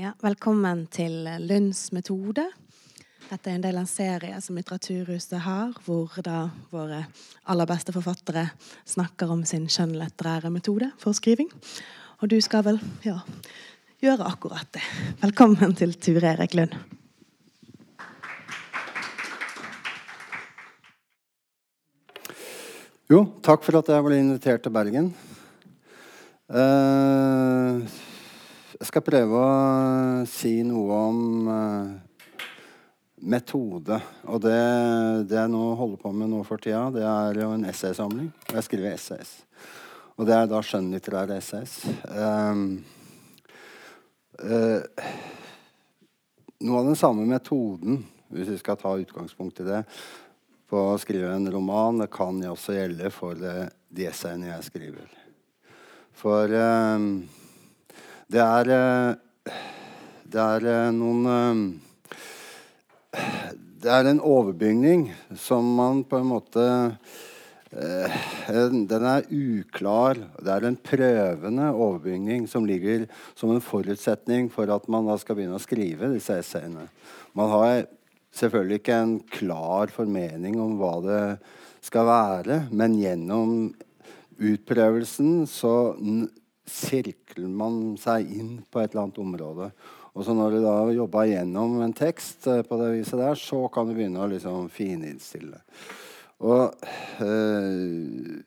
[0.00, 2.46] Ja, velkommen til Lunds metode.
[3.26, 7.02] Dette er en del av en serie som Litteraturhuset har, hvor da våre
[7.52, 8.46] aller beste forfattere
[8.88, 11.52] snakker om sin skjønnlitterære metode for skriving.
[12.24, 13.18] Og du skal vel ja,
[14.00, 14.86] gjøre akkurat det.
[15.20, 16.72] Velkommen til Ture Erik Lund.
[23.12, 25.12] Jo, takk for at jeg ble invitert til Bergen.
[26.48, 27.84] Uh,
[28.80, 29.48] jeg skal prøve å
[30.24, 31.90] si noe om uh,
[33.28, 33.98] metode.
[34.24, 34.60] Og det,
[35.28, 38.30] det, jeg nå holder på med nå for tida, det er jo en essaysamling.
[38.48, 39.34] Jeg skriver essays.
[40.16, 41.74] Og det er da skjønnlitterære essays.
[42.08, 42.62] Um,
[44.40, 44.80] uh,
[46.64, 48.00] noe av den samme metoden,
[48.32, 49.82] hvis vi skal ta utgangspunkt i det,
[50.72, 55.12] på å skrive en roman, det kan også gjelde for det, de essayene jeg skriver.
[56.16, 57.10] For um,
[58.30, 59.54] det er eh,
[60.30, 63.24] Det er eh, noen eh,
[63.82, 66.66] Det er en overbygning som man på en måte
[67.70, 70.18] Den er uklar.
[70.42, 73.06] Det er en prøvende overbygning som ligger
[73.38, 76.88] som en forutsetning for at man da skal begynne å skrive disse essayene.
[77.38, 77.84] Man har
[78.34, 81.22] selvfølgelig ikke en klar formening om hva det
[81.86, 83.54] skal være, men gjennom
[84.50, 85.76] utprøvelsen så
[86.70, 89.70] sirkler man seg inn på et eller annet område.
[90.10, 93.62] Og så når du da jobber gjennom en tekst eh, på det viset der, så
[93.72, 95.60] kan du begynne å liksom fininnstille.
[96.40, 96.72] Og
[97.22, 98.40] eh,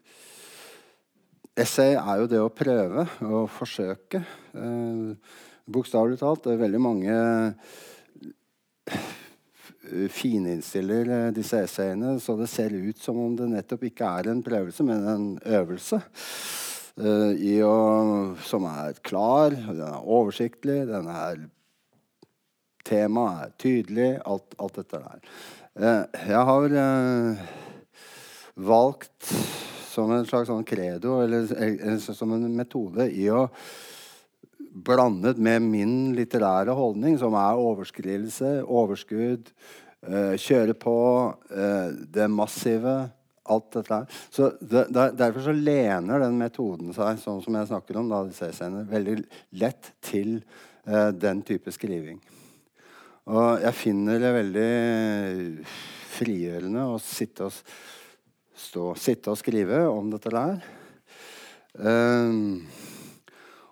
[1.63, 4.23] essay er jo det å prøve og forsøke.
[4.57, 6.43] Eh, Bokstavelig talt.
[6.43, 7.13] Det er veldig mange
[8.91, 9.05] eh,
[10.11, 14.83] fininnstiller disse essayene så det ser ut som om det nettopp ikke er en prøvelse,
[14.83, 15.29] men en
[15.61, 16.01] øvelse.
[16.93, 17.33] Uh,
[17.65, 17.75] å,
[18.45, 21.39] som er klar, den er oversiktlig, den er
[22.83, 25.23] Temaet er tydelig, alt, alt dette der.
[25.73, 27.39] Uh, jeg har uh,
[28.69, 29.31] valgt
[29.89, 33.47] som en slags sånn credo, eller, eller som en metode, i å
[34.85, 39.51] blandet med min litterære holdning, som er overskridelse, overskudd,
[40.41, 40.95] kjøre på,
[42.11, 42.95] det massive
[43.43, 44.19] alt dette her.
[44.31, 44.85] Så det,
[45.19, 49.17] Derfor så lener den metoden seg, sånn som jeg snakker om, da, disse veldig
[49.61, 50.37] lett til
[50.87, 52.21] uh, den type skriving.
[53.31, 54.71] Og jeg finner det veldig
[56.13, 57.75] frigjørende å sitte og,
[58.65, 60.57] stå, sitte og skrive om dette der.
[61.73, 62.65] Um,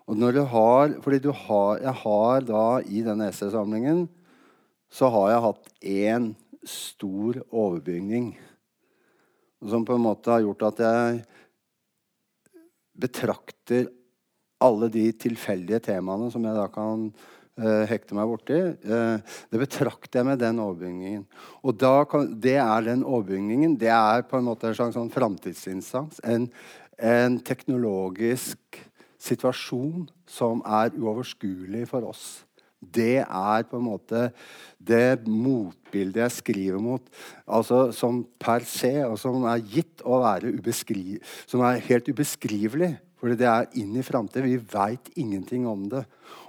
[0.09, 4.07] og når du har Fordi du har, jeg har da i denne essaysamlingen
[4.91, 6.23] så har jeg hatt én
[6.67, 8.33] stor overbygning
[9.69, 11.21] som på en måte har gjort at jeg
[13.01, 13.89] betrakter
[14.61, 18.59] alle de tilfeldige temaene som jeg da kan uh, hekte meg borti.
[18.85, 19.17] Uh,
[19.53, 21.25] det betrakter jeg med den overbygningen.
[21.65, 23.77] Og kan, det er den overbygningen.
[23.81, 26.21] Det er på en måte en slags sånn framtidsinstans.
[26.25, 26.49] En,
[27.01, 28.81] en teknologisk
[29.21, 32.41] situasjon som er uoverskuelig for oss
[32.81, 34.25] det er på en måte
[34.81, 37.05] det motbildet jeg skriver mot,
[37.45, 40.55] altså som per se, og som er gitt å være
[41.45, 42.95] som er helt ubeskrivelig.
[43.21, 44.49] Fordi det er inn i framtiden.
[44.49, 46.01] Vi veit ingenting om det.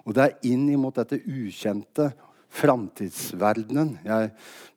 [0.06, 2.14] Og det er inn imot dette ukjente,
[2.52, 4.30] framtidsverdenen, jeg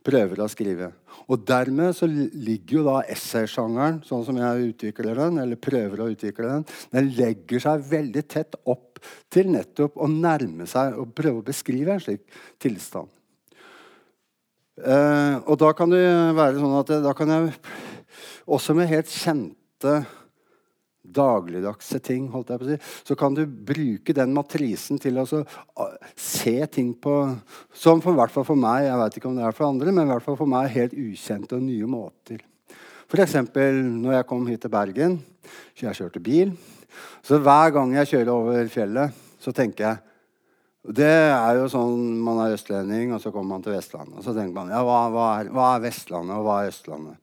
[0.05, 0.91] prøver å skrive.
[1.27, 6.09] Og dermed så ligger jo da essaysjangeren, sånn som jeg utvikler den, eller prøver å
[6.13, 8.94] utvikle den, den legger seg veldig tett opp
[9.31, 12.25] til nettopp å nærme seg og prøve å beskrive en slik
[12.61, 13.11] tilstand.
[14.75, 16.03] Uh, og da kan det
[16.35, 17.53] være sånn at da kan jeg
[18.51, 20.01] også med helt kjente
[21.15, 22.77] dagligdagse ting, holdt jeg på å si,
[23.07, 25.25] så kan du bruke den matrisen til å
[26.17, 27.15] se ting på
[27.75, 30.07] Som for, hvert fall for meg, jeg vet ikke om det er for andre, men
[30.07, 32.41] i hvert fall for meg helt ukjente og nye måter.
[33.05, 33.35] F.eks.
[33.53, 35.19] når jeg kom hit til Bergen,
[35.77, 36.55] jeg kjørte bil.
[37.25, 40.01] Så hver gang jeg kjører over fjellet, så tenker jeg
[40.95, 44.19] Det er jo sånn man er østlending, og så kommer man til Vestlandet.
[44.19, 47.21] Og så tenker man ja, hva, hva, er, hva er Vestlandet, og hva er Østlandet?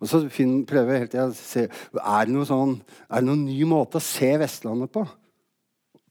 [0.00, 2.74] Og så prøver jeg hele tida å se er det, noe sånn,
[3.06, 5.04] er det noen ny måte å se Vestlandet på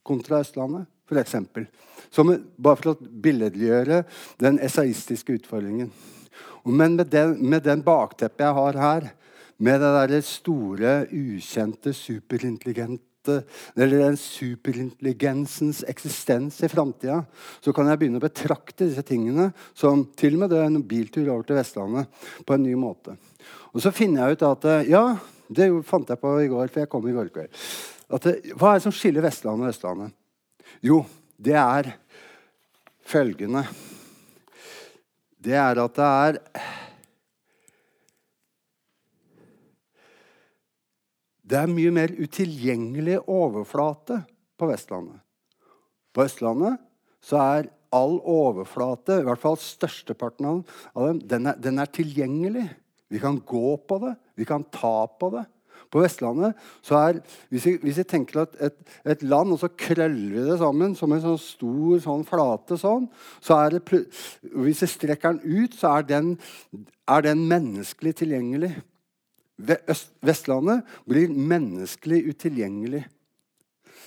[0.06, 1.36] kontra Østlandet, f.eks.
[2.16, 4.02] Bare for å billedliggjøre
[4.42, 5.90] den esaistiske utfordringen.
[6.66, 9.08] Men med den, med den bakteppet jeg har her,
[9.58, 13.06] med det der store, ukjente, superintelligente
[13.74, 17.24] eller den superintelligensens eksistens i framtida,
[17.60, 20.84] så kan jeg begynne å betrakte disse tingene som til og med det er en
[20.86, 23.16] biltur over til Vestlandet på en ny måte.
[23.74, 25.04] Og så finner jeg ut at eh, Ja,
[25.48, 27.66] det fant jeg på i går, for jeg kom i går kveld.
[28.22, 30.14] Det, hva er det som skiller Vestlandet og Østlandet?
[30.84, 31.02] Jo,
[31.38, 31.92] det er
[33.06, 33.66] følgende.
[35.38, 36.40] Det er at det er
[41.46, 44.18] Det er mye mer utilgjengelig overflate
[44.58, 45.20] på Vestlandet.
[46.10, 46.80] På Østlandet
[47.22, 50.62] så er all overflate, i hvert fall størsteparten av
[51.06, 52.64] dem, den er, den er tilgjengelig.
[53.12, 55.44] Vi kan gå på det, vi kan ta på det.
[55.92, 57.20] På Vestlandet så er
[57.52, 61.22] Hvis vi, tenker at et, et, land, og så krøller vi det sammen som en
[61.22, 63.06] sånn stor sånn flate sånn
[63.44, 64.02] så er det,
[64.42, 66.34] Hvis vi strekker den ut, så er den,
[67.06, 68.72] er den menneskelig tilgjengelig.
[69.56, 73.06] Vestlandet blir menneskelig utilgjengelig.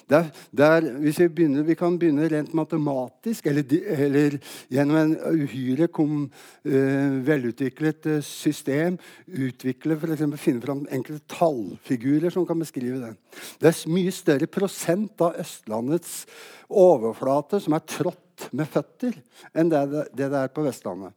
[0.10, 4.38] Der, der, vi, begynner, vi kan begynne rent matematisk, eller, eller
[4.74, 5.12] gjennom en
[5.44, 6.24] uhyre kom,
[6.66, 8.98] uh, velutviklet uh, system
[9.28, 13.13] utvikle, for eksempel, Finne fram enkelte tallfigurer som kan beskrive det.
[13.62, 16.24] Det er mye større prosent av Østlandets
[16.69, 19.13] overflate som er trådt med føtter,
[19.54, 21.13] enn det det, det er på Vestlandet.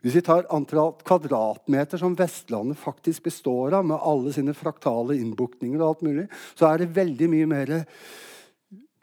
[0.00, 5.80] Hvis vi tar antall kvadratmeter som Vestlandet faktisk består av, med alle sine fraktale innbukninger,
[5.80, 7.74] og alt mulig, så er det veldig mye mer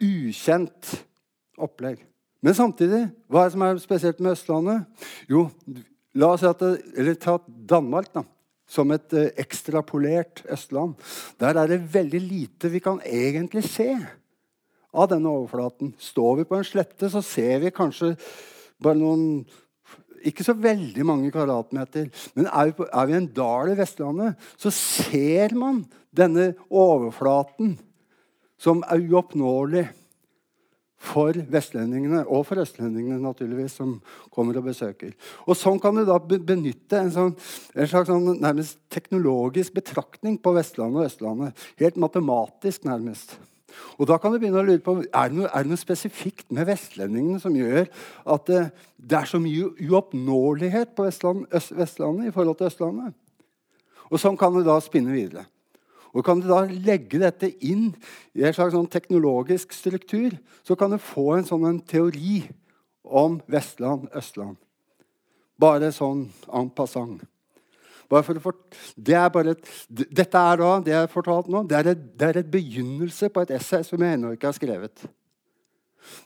[0.02, 0.94] ukjent
[1.58, 2.02] opplegg.
[2.44, 5.06] Men samtidig, hva er det som er spesielt med Østlandet?
[5.30, 5.48] Jo,
[6.18, 8.22] la oss det, eller ta Danmark da,
[8.68, 10.94] som et eh, ekstrapolert Østland.
[11.40, 13.90] Der er det veldig lite vi kan egentlig se
[14.94, 15.94] av denne overflaten.
[15.98, 18.14] Står vi på en slette, så ser vi kanskje
[18.82, 19.24] bare noen
[20.26, 22.08] ikke så veldig mange kvadratmeter.
[22.36, 25.84] Men er vi, i en dal i Vestlandet, så ser man
[26.14, 27.76] denne overflaten
[28.58, 29.86] som er uoppnåelig
[30.98, 33.92] for vestlendingene, og for østlendingene, naturligvis, som
[34.34, 35.12] kommer og besøker.
[35.46, 37.36] Og Sånn kan du da benytte en, sånn,
[37.76, 41.68] en slags sånn, nærmest teknologisk betraktning på Vestlandet og Østlandet.
[41.78, 43.36] Helt matematisk, nærmest.
[43.98, 46.50] Og da kan du begynne å lure på, Er det noe, er det noe spesifikt
[46.54, 47.86] med vestlendingene som gjør
[48.34, 48.62] at det,
[48.96, 53.14] det er så mye uoppnåelighet på Vestland, Øst, Vestlandet i forhold til Østlandet?
[54.08, 55.44] Og Sånn kan du da spinne videre.
[56.16, 57.90] Og Kan du da legge dette inn
[58.34, 62.48] i en slags sånn teknologisk struktur, så kan du få en sånn en teori
[63.04, 64.56] om Vestland, Østland.
[65.58, 67.24] Bare sånn en passant.
[68.08, 72.04] Det er bare et, dette er da, det jeg har fortalt nå, det er, et,
[72.18, 75.08] det er et begynnelse på et essay som jeg ennå ikke har skrevet.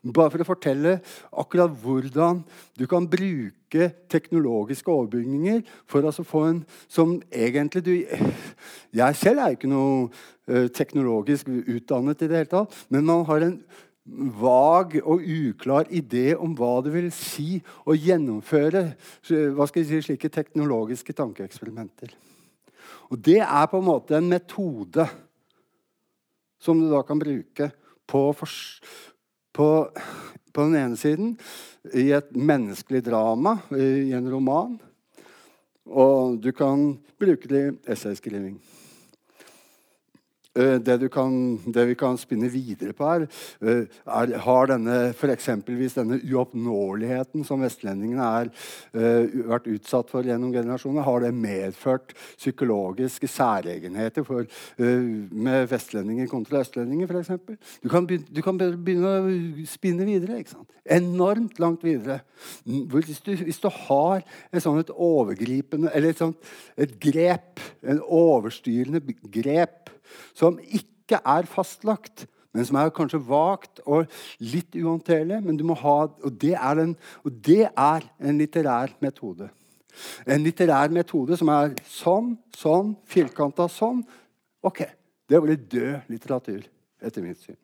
[0.02, 0.96] Bare for å fortelle
[1.42, 2.42] akkurat hvordan
[2.78, 9.56] du kan bruke teknologiske overbygninger for å få en som egentlig du Jeg selv er
[9.56, 10.10] ikke noe
[10.50, 13.56] uh, teknologisk utdannet i det hele tatt, men man har en
[14.12, 17.56] vag og uklar idé om hva det vil si
[17.88, 18.84] å gjennomføre
[19.56, 22.12] hva skal jeg si, slike teknologiske tankeeksperimenter.
[23.12, 25.06] Og Det er på en måte en metode
[26.62, 27.70] som du da kan bruke
[28.06, 28.22] på,
[29.52, 29.68] på,
[30.52, 31.34] på den ene siden
[31.98, 34.76] i et menneskelig drama, i en roman.
[35.90, 38.60] Og du kan bruke det i essayskriving.
[40.54, 43.22] Eh, det, kan, det, vi kan spinne videre på her,
[43.64, 45.46] eh, er, har denne f.eks.
[45.94, 48.50] denne uoppnåeligheten som vestlendingene har
[48.92, 54.44] uh, vært utsatt for gjennom generasjoner, har det medført psykologiske særegenheter for,
[54.76, 57.32] med vestlendinger kontra østlendinger f.eks.?
[57.80, 59.32] Du, kan begynne, du kan begynne å
[59.68, 60.42] spinne videre.
[60.42, 60.68] ikke sant?
[60.84, 62.20] Enormt langt videre.
[62.66, 64.20] Hvis du, hvis du har
[64.52, 66.36] et sånt et overgripende Eller et, sånt,
[66.76, 69.00] et grep, en overstyrende
[69.32, 69.92] grep
[70.34, 74.10] som ikke er fastlagt, men som er kanskje vagt og
[74.44, 75.40] litt uhåndterlig.
[75.44, 79.48] Men du må ha, og det, en, og det er en litterær metode.
[80.26, 84.04] En litterær metode som er sånn, sånn, firkanta sånn.
[84.64, 84.84] Ok,
[85.32, 86.64] Det blir død litteratur,
[87.00, 87.56] etter mitt syn.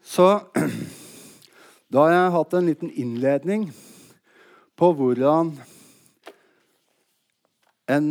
[0.00, 0.24] Så
[1.92, 3.66] da har jeg hatt en liten innledning
[4.80, 5.50] på hvordan
[7.90, 8.08] en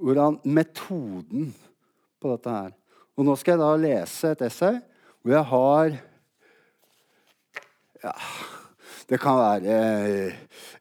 [0.00, 1.52] hvordan metoden
[2.20, 2.74] på dette her.
[3.14, 4.80] Og Nå skal jeg da lese et essay
[5.24, 5.94] hvor jeg har
[8.04, 8.12] ja,
[9.08, 9.76] Det kan være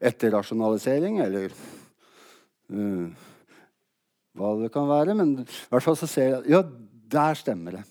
[0.04, 1.54] etterrasjonalisering eller
[2.74, 3.08] uh,
[4.34, 5.16] hva det kan være.
[5.16, 6.64] Men i hvert fall så ser jeg Ja,
[7.14, 7.84] der stemmer det.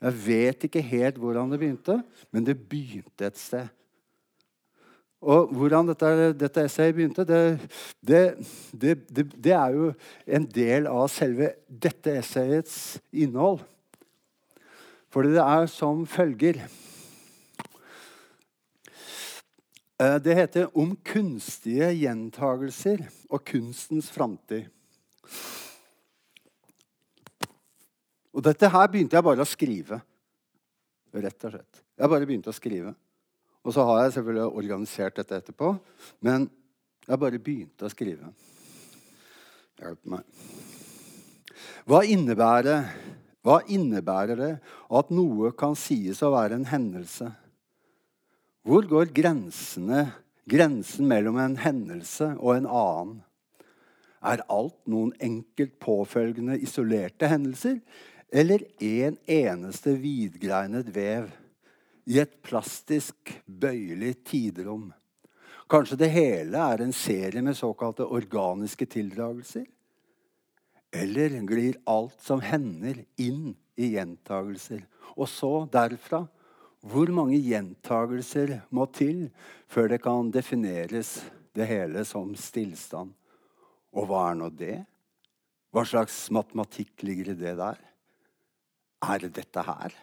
[0.00, 1.98] Jeg vet ikke helt hvordan det begynte,
[2.32, 3.68] men det begynte et sted.
[5.20, 7.60] Og hvordan dette, dette essayet begynte, det,
[8.00, 8.22] det,
[8.72, 9.90] det, det, er jo
[10.24, 13.60] en del av selve dette essayets innhold.
[15.12, 16.62] Fordi det er som følger
[19.98, 24.70] eh, Det heter 'Om kunstige gjentagelser og kunstens framtid'.
[28.32, 30.00] Og dette her begynte jeg bare å skrive.
[31.12, 31.84] Rett og slett.
[31.98, 32.94] Jeg bare begynte å skrive.
[33.64, 35.74] Og så har jeg selvfølgelig organisert dette etterpå.
[36.24, 36.48] Men
[37.06, 38.30] jeg bare begynte å skrive.
[39.80, 40.24] Hjelp meg.
[41.88, 42.88] Hva innebærer,
[43.44, 44.52] hva innebærer det
[45.00, 47.30] at noe kan sies å være en hendelse?
[48.64, 50.10] Hvor går grensene,
[50.48, 53.18] grensen mellom en hendelse og en annen?
[54.20, 57.78] Er alt noen enkelt påfølgende isolerte hendelser,
[58.28, 61.30] eller en eneste vidgreinet vev
[62.10, 64.88] i et plastisk, bøyelig tiderom?
[65.70, 69.68] Kanskje det hele er en serie med såkalte organiske tildragelser?
[70.90, 74.82] Eller glir alt som hender, inn i gjentagelser?
[75.14, 76.24] Og så, derfra,
[76.82, 79.28] hvor mange gjentagelser må til
[79.70, 81.20] før det kan defineres
[81.54, 83.14] det hele som stillstand?
[83.94, 84.76] Og hva er nå det?
[85.70, 87.78] Hva slags matematikk ligger i det der?
[89.06, 89.94] Er det dette her?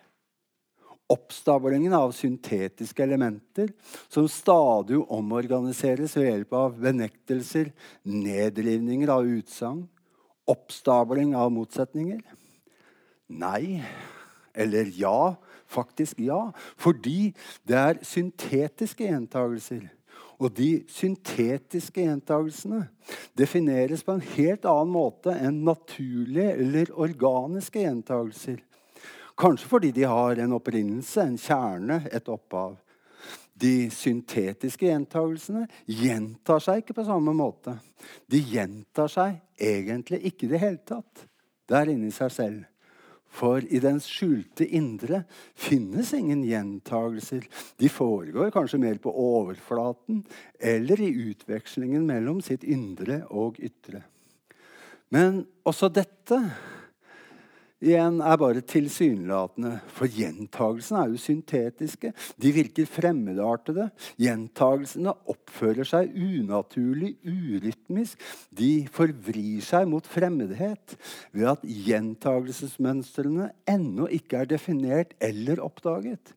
[1.07, 3.69] Oppstablingen av syntetiske elementer
[4.11, 7.71] som stadig omorganiseres ved hjelp av benektelser,
[8.03, 9.85] nedrivninger av utsagn,
[10.47, 12.19] oppstabling av motsetninger?
[13.27, 13.83] Nei.
[14.53, 15.35] Eller ja.
[15.67, 16.49] Faktisk ja.
[16.79, 17.33] Fordi
[17.67, 19.87] det er syntetiske gjentagelser
[20.37, 22.83] og de syntetiske gjentagelsene
[23.37, 28.59] defineres på en helt annen måte enn naturlige eller organiske gjentagelser.
[29.37, 32.77] Kanskje fordi de har en opprinnelse, en kjerne, et opphav.
[33.57, 37.75] De syntetiske gjentagelsene gjentar seg ikke på samme måte.
[38.29, 41.25] De gjentar seg egentlig ikke i det hele tatt
[41.67, 42.65] der inne i seg selv.
[43.37, 45.23] For i dens skjulte indre
[45.57, 47.43] finnes ingen gjentagelser.
[47.77, 50.23] De foregår kanskje mer på overflaten
[50.57, 54.01] eller i utvekslingen mellom sitt indre og ytre.
[55.13, 56.39] Men også dette
[57.83, 59.73] igjen er bare tilsynelatende.
[59.95, 62.13] For gjentagelsene er jo syntetiske.
[62.39, 63.89] De virker fremmedartede.
[64.21, 68.23] Gjentagelsene oppfører seg unaturlig, urytmisk.
[68.49, 70.97] De forvrir seg mot fremmedhet
[71.35, 76.33] ved at gjentagelsesmønstrene ennå ikke er definert eller oppdaget.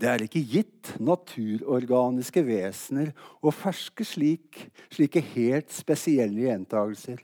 [0.00, 3.10] Det er ikke gitt naturorganiske vesener
[3.44, 4.56] å ferske slik,
[4.88, 7.20] slike helt spesielle gjentagelser.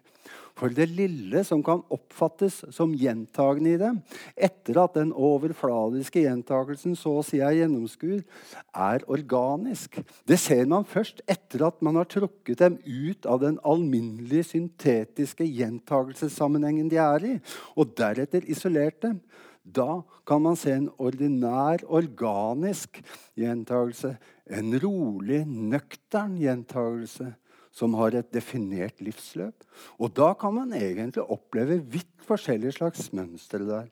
[0.56, 3.98] For det lille som kan oppfattes som gjentagende i dem,
[4.32, 8.24] etter at den overfladiske gjentagelsen så å si er gjennomskuet,
[8.72, 10.00] er organisk.
[10.24, 15.44] Det ser man først etter at man har trukket dem ut av den alminnelige syntetiske
[15.44, 17.36] gjentagelsessammenhengen de er i,
[17.76, 19.20] og deretter isolert dem.
[19.60, 23.02] Da kan man se en ordinær, organisk
[23.36, 24.14] gjentagelse.
[24.46, 27.34] En rolig, nøktern gjentagelse
[27.76, 29.66] som har et definert livsløp.
[30.00, 33.90] Og da kan man egentlig oppleve vidt forskjellige slags mønstre der.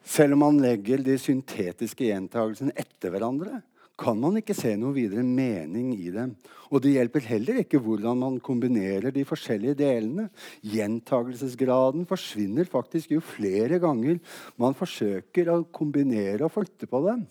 [0.00, 3.60] Selv om man legger de syntetiske gjentagelsene etter hverandre,
[4.00, 6.32] kan man ikke se noe videre mening i dem.
[6.72, 10.30] Og det hjelper heller ikke hvordan man kombinerer de forskjellige delene.
[10.64, 14.16] Gjentagelsesgraden forsvinner faktisk jo flere ganger
[14.60, 17.26] man forsøker å kombinere og flytte på dem.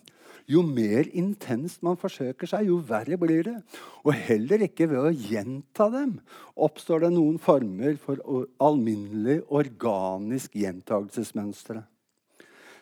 [0.50, 3.56] Jo mer intenst man forsøker seg, jo verre blir det.
[4.01, 6.15] Og heller ikke ved å gjenta dem
[6.58, 8.22] oppstår det noen former for
[8.65, 11.84] alminnelig organisk gjentagelsesmønstre.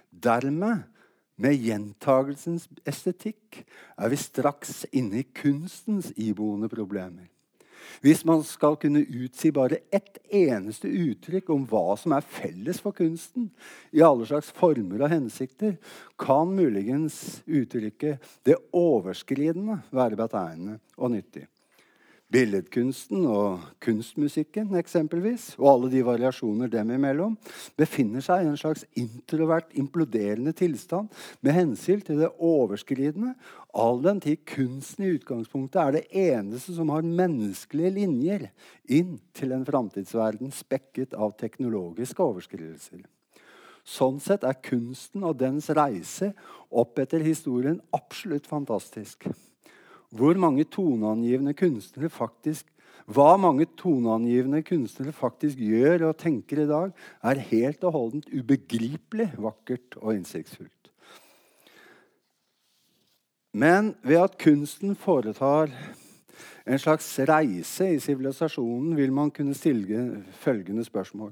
[0.09, 0.85] Dermed,
[1.37, 3.65] med gjentagelsens estetikk,
[3.99, 7.27] er vi straks inne i kunstens iboende problemer.
[8.03, 12.95] Hvis man skal kunne utsi bare ett eneste uttrykk om hva som er felles for
[12.95, 13.49] kunsten,
[13.91, 15.77] i alle slags former og hensikter,
[16.19, 21.47] kan muligens uttrykket 'det overskridende' være betegnende og nyttig.
[22.27, 27.37] Billedkunsten og kunstmusikken eksempelvis, og alle de variasjoner dem imellom,
[27.79, 31.07] befinner seg i en slags introvert, imploderende tilstand
[31.39, 33.31] med hensyn til det overskridende,
[33.71, 38.47] all den tid kunsten i utgangspunktet er det eneste som har menneskelige linjer
[38.91, 43.07] inn til en framtidsverden spekket av teknologiske overskridelser.
[43.87, 46.33] Sånn sett er kunsten og dens reise
[46.67, 49.29] opp etter historien absolutt fantastisk
[50.09, 52.67] hvor mange toneangivende kunstnere faktisk
[53.07, 56.89] hva mange toneangivende kunstnere faktisk gjør og tenker i dag,
[57.23, 60.91] er helt og holdent ubegripelig vakkert og innsiktsfullt.
[63.55, 65.71] Men ved at kunsten foretar
[66.67, 71.31] en slags reise i sivilisasjonen, vil man kunne stille følgende spørsmål.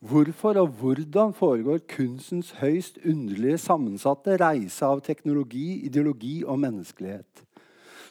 [0.00, 7.44] Hvorfor og hvordan foregår kunstens høyst underlige sammensatte reise av teknologi, ideologi og menneskelighet?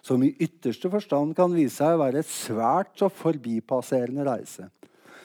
[0.02, 4.70] Som i ytterste forstand kan vise seg å være et svært så forbipasserende reise.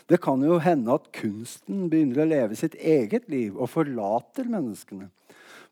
[0.06, 5.09] Det kan jo hende at kunsten begynner å leve sitt eget liv og forlater menneskene.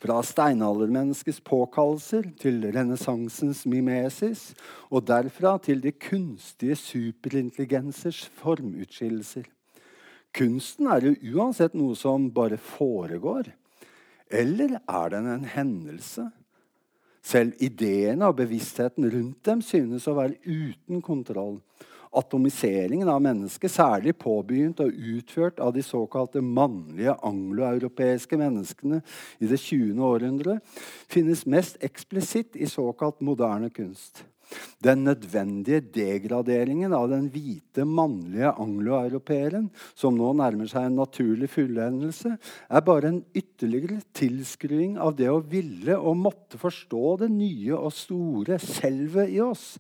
[0.02, 4.50] Fra steinaldermenneskets påkallelser til renessansens mimesis,
[4.90, 9.46] og derfra til de kunstige superintelligensers formutskillelser.
[10.34, 13.52] Kunsten er jo uansett noe som bare foregår.
[14.34, 16.26] Eller er den en hendelse?
[17.25, 21.59] Selv ideene og bevisstheten rundt dem synes å være uten kontroll
[22.14, 29.00] atomiseringen av mennesket, særlig påbegynt og utført av de såkalte mannlige angloeuropeiske menneskene
[29.40, 29.99] i det 20.
[30.04, 30.59] århundre,
[31.11, 34.25] finnes mest eksplisitt i såkalt moderne kunst.
[34.85, 42.35] Den nødvendige degraderingen av den hvite, mannlige angloeuropeeren, som nå nærmer seg en naturlig fullendelse,
[42.69, 47.95] er bare en ytterligere tilskruing av det å ville og måtte forstå det nye og
[47.97, 49.73] store selvet i oss.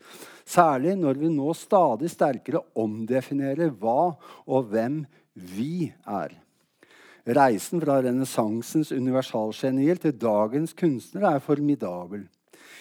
[0.44, 4.14] Særlig når vi nå stadig sterkere omdefinerer hva
[4.46, 5.02] og hvem
[5.34, 6.34] vi er.
[7.24, 12.26] Reisen fra renessansens universalgenier til dagens kunstnere er formidabel.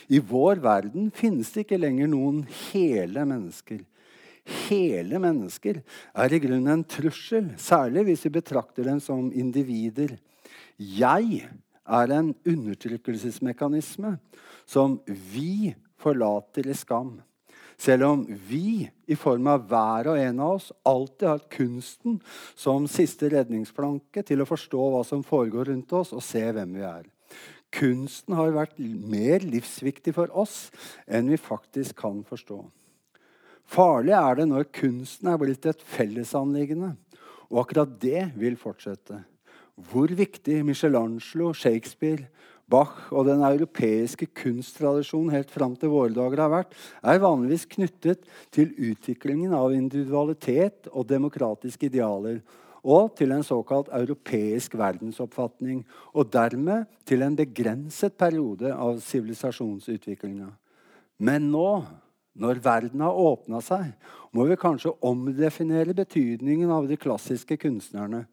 [0.08, 3.82] I vår verden finnes det ikke lenger noen hele mennesker.
[4.68, 5.80] Hele mennesker
[6.20, 10.18] er i grunnen en trussel, særlig hvis vi betrakter dem som individer.
[10.78, 11.46] Jeg
[11.84, 14.18] er en undertrykkelsesmekanisme
[14.66, 17.16] som vi forlater i skam.
[17.80, 22.20] Selv om vi, i form av hver og en av oss, alltid har kunsten
[22.56, 26.86] som siste redningsplanke til å forstå hva som foregår rundt oss, og se hvem vi
[26.88, 27.10] er.
[27.74, 30.68] Kunsten har vært mer livsviktig for oss
[31.08, 32.62] enn vi faktisk kan forstå.
[33.74, 36.94] Farlig er det når kunsten er blitt et fellesanliggende.
[37.50, 39.24] Og akkurat det vil fortsette.
[39.90, 42.28] Hvor viktig Michelangelo, Shakespeare,
[42.70, 48.24] Bach og den europeiske kunsttradisjonen helt fram til våre dager har vært, er vanligvis knyttet
[48.56, 52.40] til utviklingen av individualitet og demokratiske idealer
[52.84, 60.50] og til en såkalt europeisk verdensoppfatning, og dermed til en begrenset periode av sivilisasjonsutviklinga.
[61.24, 61.70] Men nå,
[62.36, 63.94] når verden har åpna seg,
[64.34, 68.26] må vi kanskje omdefinere betydningen av de klassiske kunstnerne.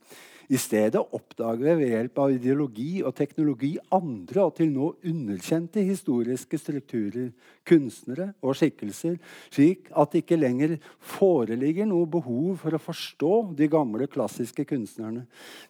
[0.51, 5.85] I stedet oppdager vi ved hjelp av ideologi og teknologi andre og til nå underkjente
[5.87, 7.29] historiske strukturer,
[7.67, 9.21] kunstnere og skikkelser,
[9.55, 10.75] slik at det ikke lenger
[11.13, 15.23] foreligger noe behov for å forstå de gamle, klassiske kunstnerne.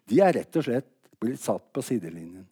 [0.08, 0.88] De er rett og slett
[1.20, 2.46] blitt satt på sidelinjen.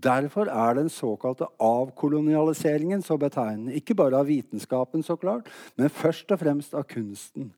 [0.00, 3.76] Derfor er den såkalte avkolonialiseringen så betegnende.
[3.76, 7.52] Ikke bare av vitenskapen, så klart, men først og fremst av kunsten.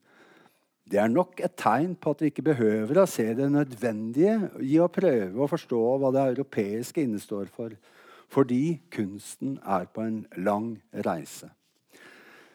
[0.87, 4.77] Det er nok et tegn på at vi ikke behøver å se det nødvendige i
[4.79, 7.75] å prøve å forstå hva det europeiske innestår for,
[8.31, 10.75] fordi kunsten er på en lang
[11.07, 11.51] reise.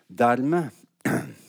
[0.09, 0.73] Dermed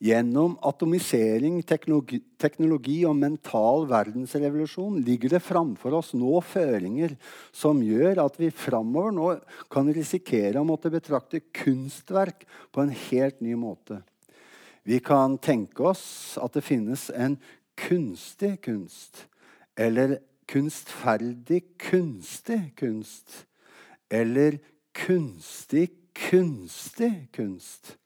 [0.00, 7.18] Gjennom atomisering, teknologi, teknologi, og mental verdensrevolusjon ligger det framfor oss nå føringer
[7.52, 9.34] som gjør at vi framover nå
[9.68, 14.00] kan risikere å måtte betrakte kunstverk på en helt ny måte.
[14.84, 17.38] Vi kan tenke oss at det finnes en
[17.76, 19.28] kunstig kunst.
[19.76, 23.46] Eller kunstferdig kunstig kunst.
[24.10, 24.58] Eller
[24.92, 27.99] kunstig kunstig kunst.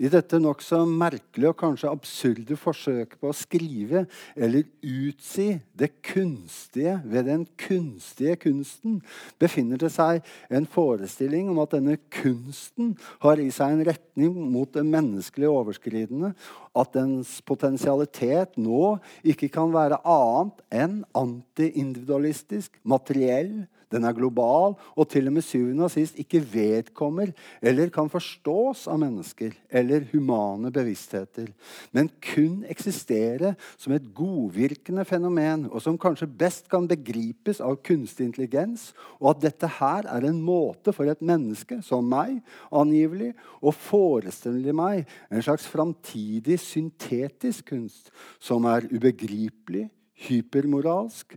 [0.00, 6.94] I dette nokså merkelige og kanskje absurde forsøket på å skrive eller utsi det kunstige
[7.04, 9.02] ved den kunstige kunsten,
[9.36, 14.72] befinner det seg en forestilling om at denne kunsten har i seg en retning mot
[14.72, 16.32] det menneskelige overskridende,
[16.72, 25.08] at dens potensialitet nå ikke kan være annet enn antiindividualistisk, materiell, den er global og
[25.10, 30.70] til og med syvende og sist ikke vedkommer eller kan forstås av mennesker eller humane
[30.74, 31.50] bevisstheter,
[31.94, 38.28] men kun eksistere som et godvirkende fenomen, og som kanskje best kan begripes av kunstig
[38.28, 42.38] intelligens, og at dette her er en måte for et menneske som meg
[42.70, 48.10] angivelig å forestille meg en slags framtidig syntetisk kunst
[48.42, 49.88] som er ubegripelig,
[50.20, 51.36] hypermoralsk,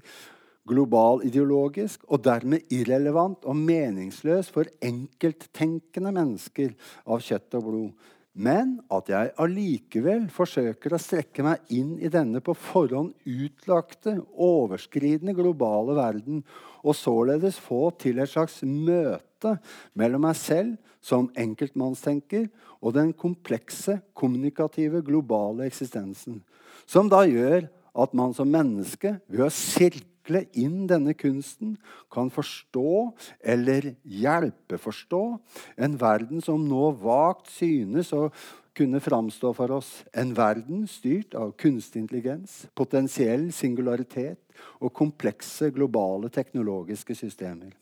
[0.69, 6.73] globalideologisk og dermed irrelevant og meningsløs for enkelttenkende mennesker
[7.04, 8.12] av kjøtt og blod.
[8.34, 15.36] Men at jeg allikevel forsøker å strekke meg inn i denne på forhånd utlagte, overskridende
[15.38, 16.41] globale verden,
[16.82, 19.54] og således få til et slags møte
[19.93, 22.47] mellom meg selv som enkeltmannstenker
[22.82, 26.41] og den komplekse, kommunikative, globale eksistensen.
[26.89, 31.78] Som da gjør at man som menneske ved å sirkle vikle inn denne kunsten,
[32.12, 35.40] kan forstå eller hjelpe forstå
[35.78, 38.30] en verden som nå vagt synes å
[38.74, 44.40] kunne framstå for oss en verden styrt av kunstig intelligens, potensiell singularitet
[44.82, 47.74] og komplekse globale teknologiske systemer.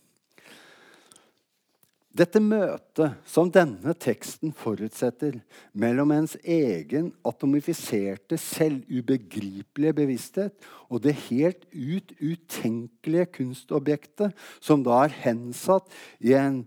[2.11, 5.37] Dette møtet som denne teksten forutsetter
[5.79, 15.15] mellom ens egen atomifiserte, selvubegripelige bevissthet og det helt ut utenkelige kunstobjektet som da er
[15.23, 15.87] hensatt
[16.19, 16.65] i en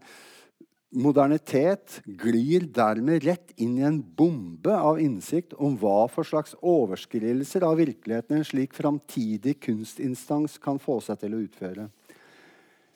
[0.95, 7.67] modernitet, glir dermed rett inn i en bombe av innsikt om hva for slags overskridelser
[7.67, 11.89] av virkeligheten en slik framtidig kunstinstans kan få seg til å utføre.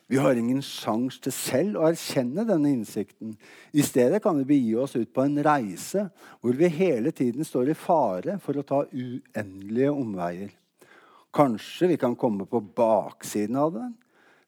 [0.09, 3.35] Vi har ingen sjanse til selv å erkjenne denne innsikten.
[3.77, 6.07] I stedet kan vi begi oss ut på en reise
[6.41, 10.49] hvor vi hele tiden står i fare for å ta uendelige omveier.
[11.29, 13.93] Kanskje vi kan komme på baksiden av den?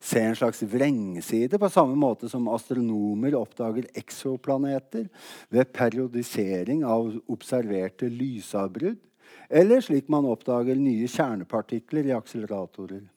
[0.02, 5.12] Se en slags vrengside, på samme måte som astronomer oppdager eksoplaneter
[5.54, 8.98] ved periodisering av observerte lysavbrudd,
[9.46, 13.11] eller slik man oppdager nye kjernepartikler i akseleratorer.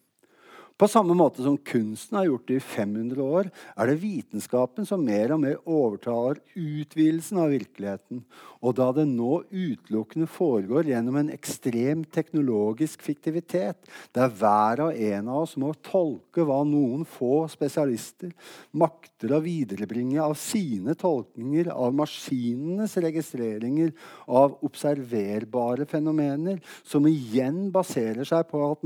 [0.74, 5.04] På samme måte som kunsten har gjort det i 500 år, er det vitenskapen som
[5.06, 8.24] mer og mer overtar utvidelsen av virkeligheten.
[8.58, 13.86] Og da det nå utelukkende foregår gjennom en ekstrem teknologisk fiktivitet,
[14.18, 18.34] der hver og en av oss må tolke hva noen få spesialister
[18.74, 23.94] makter å viderebringe av sine tolkninger av maskinenes registreringer
[24.26, 28.82] av observerbare fenomener, som igjen baserer seg på, at,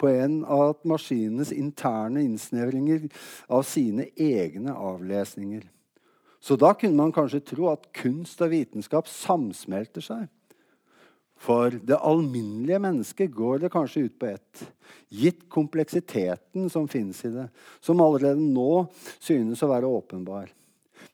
[0.00, 3.08] på en at maskinen maskinenes interne innsnevringer
[3.48, 5.68] av sine egne avlesninger.
[6.40, 10.28] Så da kunne man kanskje tro at kunst og vitenskap samsmelter seg.
[11.38, 14.62] For det alminnelige mennesket går det kanskje ut på ett,
[15.08, 17.48] gitt kompleksiteten som fins i det,
[17.80, 18.86] som allerede nå
[19.20, 20.50] synes å være åpenbar.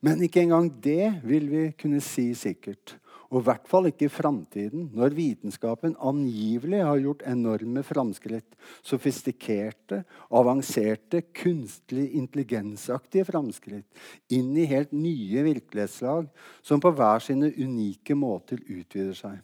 [0.01, 2.97] Men ikke engang det vil vi kunne si sikkert.
[3.31, 8.57] Og i hvert fall ikke i framtiden, når vitenskapen angivelig har gjort enorme framskritt.
[8.85, 16.29] Sofistikerte, avanserte, kunstig intelligensaktige framskritt inn i helt nye virkelighetslag
[16.65, 19.41] som på hver sine unike måter utvider seg.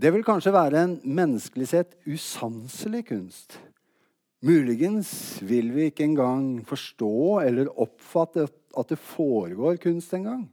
[0.00, 3.58] Det vil kanskje være en menneskelig sett usanselig kunst.
[4.46, 5.10] Muligens
[5.44, 8.46] vil vi ikke engang forstå eller oppfatte
[8.78, 10.44] at det foregår kunst en gang.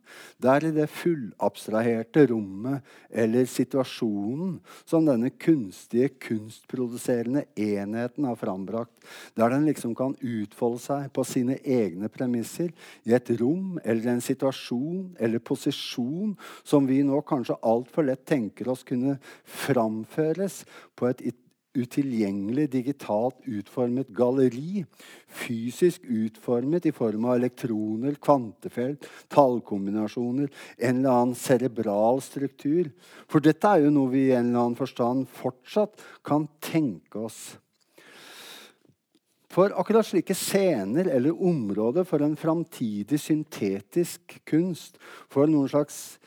[0.56, 8.94] er i det fullabstraherte rommet eller situasjonen som denne kunstige, kunstproduserende enheten har frambrakt.
[9.38, 12.74] Der den liksom kan utfolde seg på sine egne premisser
[13.08, 16.36] i et rom eller en situasjon eller posisjon
[16.68, 20.64] som vi nå kanskje altfor lett tenker oss kunne framføres
[20.98, 21.24] på et
[21.78, 24.84] utilgjengelig, digitalt utformet galleri.
[25.28, 32.90] Fysisk utformet i form av elektroner, kvantefelt, tallkombinasjoner, en eller annen cerebral struktur.
[33.30, 37.58] For dette er jo noe vi i en eller annen forstand fortsatt kan tenke oss.
[39.58, 45.00] For akkurat slike scener eller områder for en framtidig syntetisk kunst,
[45.34, 46.18] for noen slags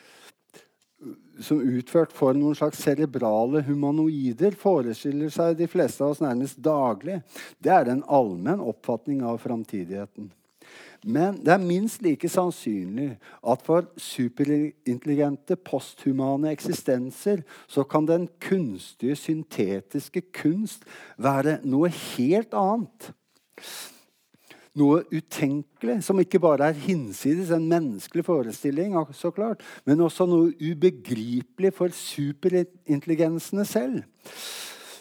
[1.45, 7.21] som utført for noen slags cerebrale humanoider, forestiller seg de fleste av oss nærmest daglig.
[7.59, 10.31] Det er en allmenn oppfatning av framtidigheten.
[11.01, 13.15] Men det er minst like sannsynlig
[13.49, 20.85] at for superintelligente, posthumane eksistenser så kan den kunstige, syntetiske kunst
[21.17, 23.15] være noe helt annet
[24.79, 30.53] noe utenkelig, som ikke bare er hinsides en menneskelig forestilling, så klart, men også noe
[30.63, 34.03] ubegripelig for superintelligensene selv.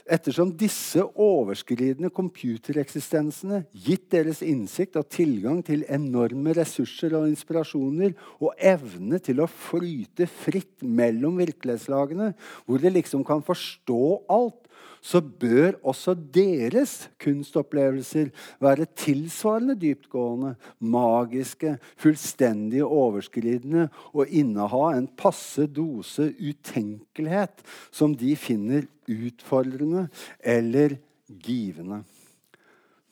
[0.10, 8.55] Ettersom disse overskridende computereksistensene, gitt deres innsikt og tilgang til enorme ressurser og inspirasjoner, og
[8.58, 12.32] evne til å flyte fritt mellom virkelighetslagene,
[12.65, 14.01] hvor de liksom kan forstå
[14.34, 14.65] alt,
[15.02, 25.68] så bør også deres kunstopplevelser være tilsvarende dyptgående, magiske, fullstendig overskridende og inneha en passe
[25.72, 30.08] dose utenkelighet som de finner utfordrende
[30.44, 32.04] eller givende.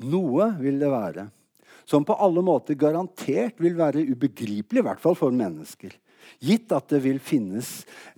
[0.04, 1.30] Noe vil det være
[1.88, 5.94] som på alle måter garantert vil være ubegripelig, i hvert fall for mennesker.
[6.44, 7.70] Gitt at det vil finnes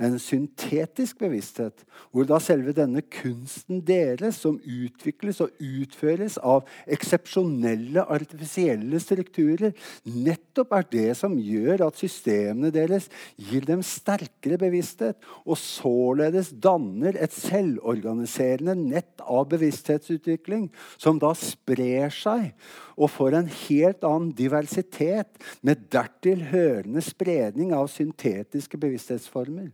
[0.02, 8.04] en syntetisk bevissthet, hvor da selve denne kunsten deres, som utvikles og utføres av eksepsjonelle
[8.10, 15.60] artifisielle strukturer, nettopp er det som gjør at systemene deres gir dem sterkere bevissthet, og
[15.60, 22.52] således danner et selvorganiserende nett av bevissthetsutvikling, som da sprer seg
[23.00, 29.70] og får en helt annen diversitet, med dertil hørende spredning av syntetiske bevissthetsformer.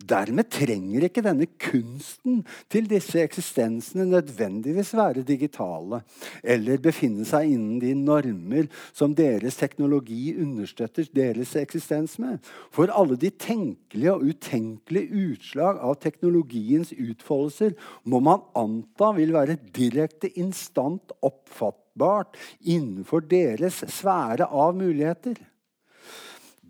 [0.00, 2.40] Dermed trenger ikke denne kunsten
[2.72, 6.02] til disse eksistensene nødvendigvis være digitale
[6.42, 12.38] eller befinne seg innen de normer som deres teknologi understøtter deres eksistens med.
[12.72, 19.60] For alle de tenkelige og utenkelige utslag av teknologiens utfoldelser må man anta vil være
[19.76, 25.38] direkte instant oppfattbart innenfor deres sfære av muligheter.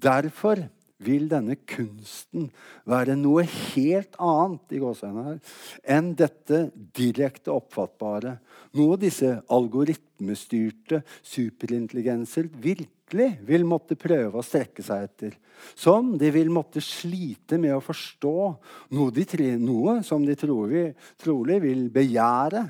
[0.00, 0.62] Derfor
[1.00, 2.50] vil denne kunsten
[2.88, 4.80] være noe helt annet i
[5.30, 5.38] her,
[5.96, 8.36] enn dette direkte oppfattbare.
[8.76, 9.38] Noe disse
[10.20, 15.38] algoritmestyrte superintelligenser virkelig vil måtte prøve å strekke seg etter.
[15.74, 18.36] Som de vil måtte slite med å forstå.
[18.92, 22.68] Noe, de, noe som de trolig, trolig vil begjære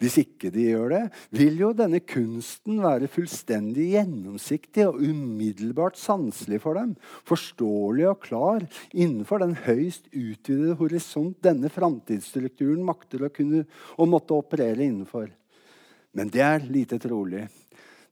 [0.00, 1.00] hvis ikke de gjør det,
[1.36, 6.94] vil jo denne kunsten være fullstendig gjennomsiktig og umiddelbart sanselig for dem,
[7.28, 13.66] forståelig og klar innenfor den høyst utvidede horisont denne framtidsstrukturen makter å kunne
[13.98, 15.28] og måtte operere innenfor.
[16.12, 17.46] Men det er lite trolig.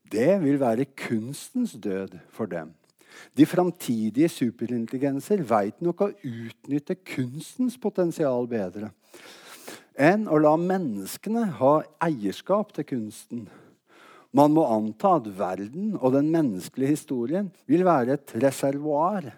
[0.07, 2.71] Det vil være kunstens død for dem.
[3.37, 8.91] De framtidige superintelligenser veit nok å utnytte kunstens potensial bedre
[9.97, 11.71] enn å la menneskene ha
[12.05, 13.47] eierskap til kunsten.
[14.29, 19.31] Man må anta at verden og den menneskelige historien vil være et reservoar.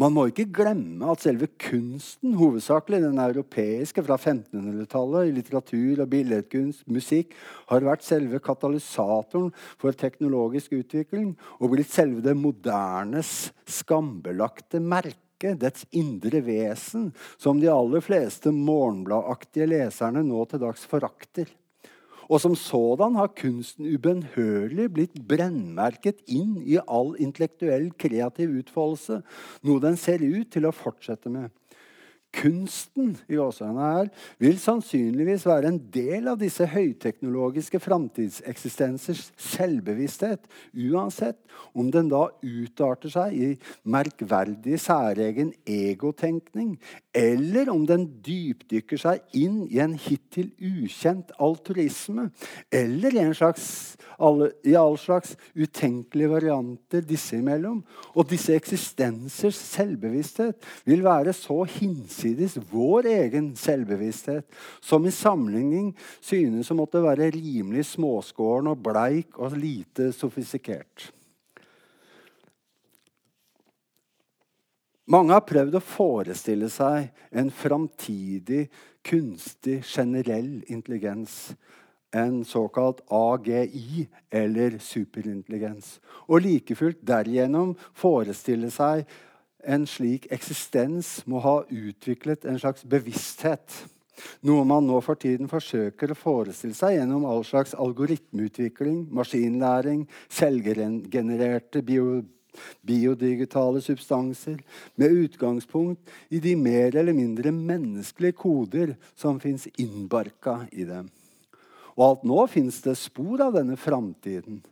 [0.00, 6.08] Man må ikke glemme at selve kunsten, hovedsakelig den europeiske fra 1500-tallet, i litteratur og
[6.14, 7.34] billedkunst, musikk,
[7.68, 9.50] har vært selve katalysatoren
[9.80, 17.68] for teknologisk utvikling og blitt selve det modernes skambelagte merke dets indre vesen, som de
[17.68, 21.50] aller fleste morgenbladaktige leserne nå til dags forakter.
[22.28, 29.22] Og som sådan har kunsten ubønnhørlig blitt brennmerket inn i all intellektuell kreativ utfoldelse,
[29.66, 31.50] noe den ser ut til å fortsette med.
[32.32, 34.08] Kunsten i Åsane her
[34.40, 41.36] vil sannsynligvis være en del av disse høyteknologiske framtidseksistensers selvbevissthet, uansett
[41.76, 43.50] om den da utarter seg i
[43.84, 46.78] merkverdig særegen egotenkning,
[47.12, 52.30] eller om den dypdykker seg inn i en hittil ukjent altruisme,
[52.72, 53.68] eller i, slags,
[54.64, 57.82] i all slags utenkelige varianter disse imellom.
[58.16, 64.46] Og disse eksistensers selvbevissthet vil være så hinsides hinsides vår egen selvbevissthet,
[64.80, 71.10] som i sammenligning synes å måtte være rimelig småskåren og bleik og lite sofistikert.
[75.10, 78.68] Mange har prøvd å forestille seg en framtidig
[79.04, 81.54] kunstig generell intelligens.
[82.14, 85.96] En såkalt AGI, eller superintelligens.
[86.28, 89.08] Og like fullt derigjennom forestille seg
[89.62, 93.82] en slik eksistens må ha utviklet en slags bevissthet.
[94.46, 101.82] Noe man nå for tiden forsøker å forestille seg gjennom all slags algoritmeutvikling, maskinlæring, selvgenererte
[101.86, 102.20] bio,
[102.86, 104.60] biodigitale substanser,
[105.00, 111.08] med utgangspunkt i de mer eller mindre menneskelige koder som fins innbarka i dem.
[111.96, 114.62] Og alt nå fins det spor av denne framtiden,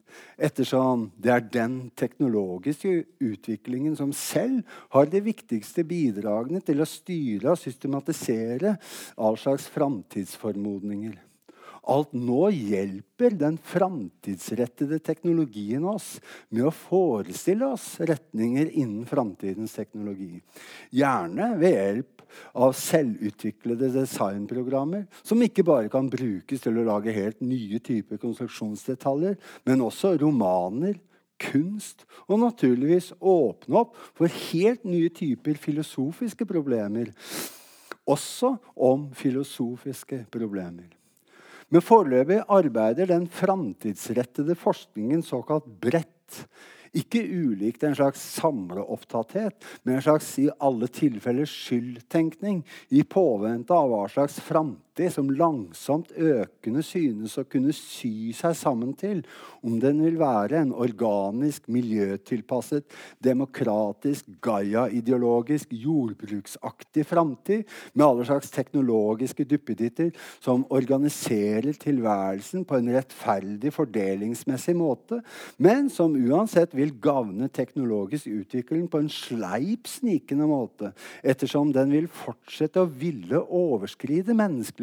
[0.41, 4.63] ettersom det er den teknologiske utviklingen som selv
[4.95, 8.77] har de viktigste bidragene til å styre og systematisere
[9.21, 11.19] all slags framtidsformodninger.
[11.91, 16.19] Alt nå hjelper den framtidsrettede teknologien oss
[16.53, 20.43] med å forestille oss retninger innen framtidens teknologi.
[20.93, 22.20] Gjerne ved hjelp
[22.55, 29.39] av selvutviklede designprogrammer som ikke bare kan brukes til å lage helt nye typer konstruksjonsdetaljer,
[29.69, 30.99] men også romaner,
[31.41, 37.15] kunst og naturligvis åpne opp for helt nye typer filosofiske problemer.
[38.11, 40.91] Også om filosofiske problemer.
[41.71, 46.45] Men foreløpig arbeider den framtidsrettede forskningen såkalt bredt.
[46.97, 53.93] Ikke ulikt en slags samleopptatthet, men en slags i alle tilfeller skyldtenkning i påvente av
[53.93, 59.23] hva slags framtid som langsomt økende synes å kunne sy seg sammen til
[59.65, 62.87] om den vil være en organisk, miljøtilpasset,
[63.23, 70.11] demokratisk, Gaia-ideologisk, jordbruksaktig framtid med alle slags teknologiske duppeditter
[70.43, 75.21] som organiserer tilværelsen på en rettferdig, fordelingsmessig måte,
[75.59, 82.09] men som uansett vil gagne teknologisk utvikling på en sleip, snikende måte, ettersom den vil
[82.11, 84.35] fortsette å ville overskride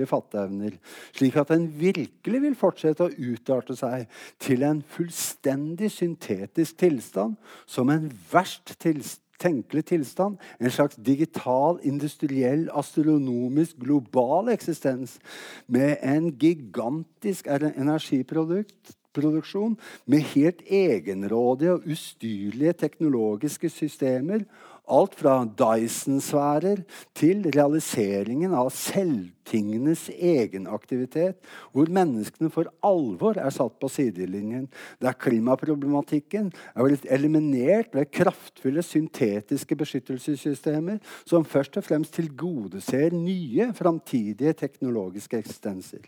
[0.09, 0.75] fatteevner,
[1.15, 4.07] slik at den virkelig vil fortsette å utarte seg
[4.43, 10.37] til en fullstendig syntetisk tilstand, som en verst tilstand tenkelig tilstand.
[10.59, 15.19] En slags digital, industriell, astronomisk, global eksistens
[15.67, 24.39] med en gigantisk energiproduksjon med helt egenrådige og ustyrlige teknologiske systemer
[24.88, 26.80] Alt fra Dyson-sfærer
[27.17, 31.41] til realiseringen av selvtingenes egenaktivitet,
[31.76, 34.69] hvor menneskene for alvor er satt på sidelinjen,
[35.04, 43.73] der klimaproblematikken er blitt eliminert ved kraftfulle syntetiske beskyttelsessystemer som først og fremst tilgodeser nye
[43.76, 46.08] framtidige teknologiske eksistenser.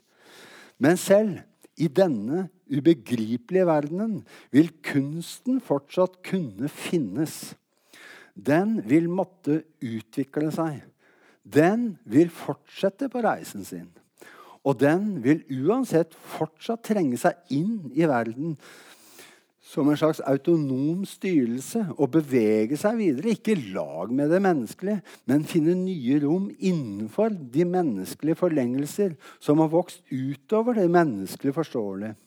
[0.80, 1.42] Men selv
[1.80, 4.22] i denne ubegripelige verdenen
[4.56, 7.58] vil kunsten fortsatt kunne finnes
[8.46, 10.84] den vil måtte utvikle seg.
[11.44, 13.90] Den vil fortsette på reisen sin.
[14.68, 18.58] Og den vil uansett fortsatt trenge seg inn i verden
[19.70, 23.36] som en slags autonom styrelse og bevege seg videre.
[23.36, 29.70] Ikke lag med det menneskelige, men finne nye rom innenfor de menneskelige forlengelser som har
[29.74, 32.18] vokst utover det menneskelige forståelige.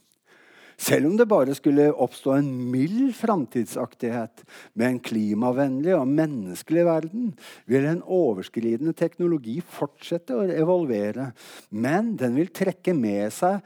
[0.82, 4.42] Selv om det bare skulle oppstå en mild framtidsaktighet
[4.74, 7.28] med en klimavennlig og menneskelig verden,
[7.70, 11.30] vil en overskridende teknologi fortsette å evolvere.
[11.70, 13.62] Men den vil trekke med seg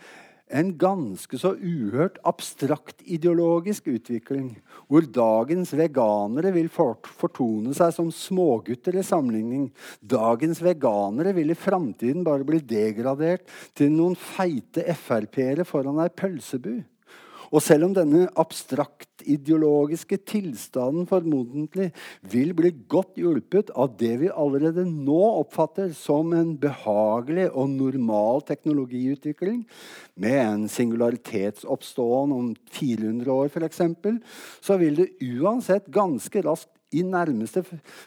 [0.47, 4.53] en ganske så uhørt abstrakt ideologisk utvikling,
[4.87, 9.71] hvor dagens veganere vil fortone seg som smågutter i sammenligning.
[9.99, 16.85] Dagens veganere vil i framtiden bare bli degradert til noen feite Frp-ere foran ei pølsebu.
[17.53, 21.89] Og selv om denne abstrakt ideologiske tilstanden formodentlig
[22.31, 28.45] vil bli godt hjulpet av det vi allerede nå oppfatter som en behagelig og normal
[28.47, 29.65] teknologiutvikling,
[30.17, 33.83] med en singularitetsoppståen om 400 år f.eks.,
[34.65, 37.63] så vil det uansett ganske raskt i nærmeste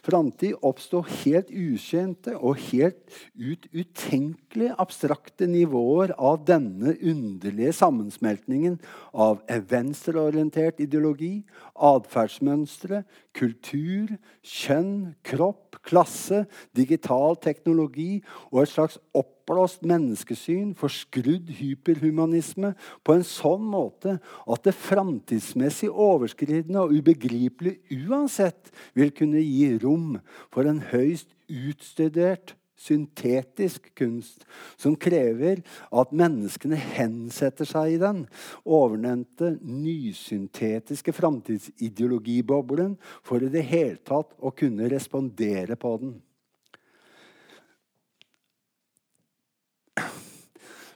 [0.05, 2.99] framtid oppstå helt ukjente og helt
[3.37, 8.79] ut utenkelig abstrakte nivåer av denne underlige sammensmeltningen
[9.13, 11.43] av venstreorientert ideologi,
[11.75, 13.03] atferdsmønstre,
[13.35, 14.15] kultur,
[14.45, 16.43] kjønn, kropp, klasse,
[16.75, 22.73] digital teknologi og et slags oppblåst menneskesyn, forskrudd hyperhumanisme,
[23.05, 30.17] på en sånn måte at det framtidsmessig overskridende og ubegripelige uansett vil kunne gi rom
[30.53, 34.45] for en høyst utstudert syntetisk kunst
[34.79, 35.61] som krever
[35.91, 38.23] at menneskene hensetter seg i den
[38.63, 46.17] ovennevnte nysyntetiske framtidsideologiboblen for i det hele tatt å kunne respondere på den.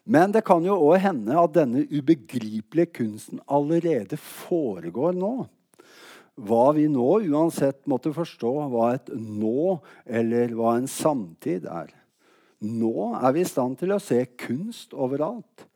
[0.04, 5.36] Men det kan jo òg hende at denne ubegripelige kunsten allerede foregår nå
[6.40, 11.92] hva vi nå uansett måtte forstå hva et nå eller hva en samtid er.
[12.64, 15.68] Nå er vi i stand til å se kunst overalt.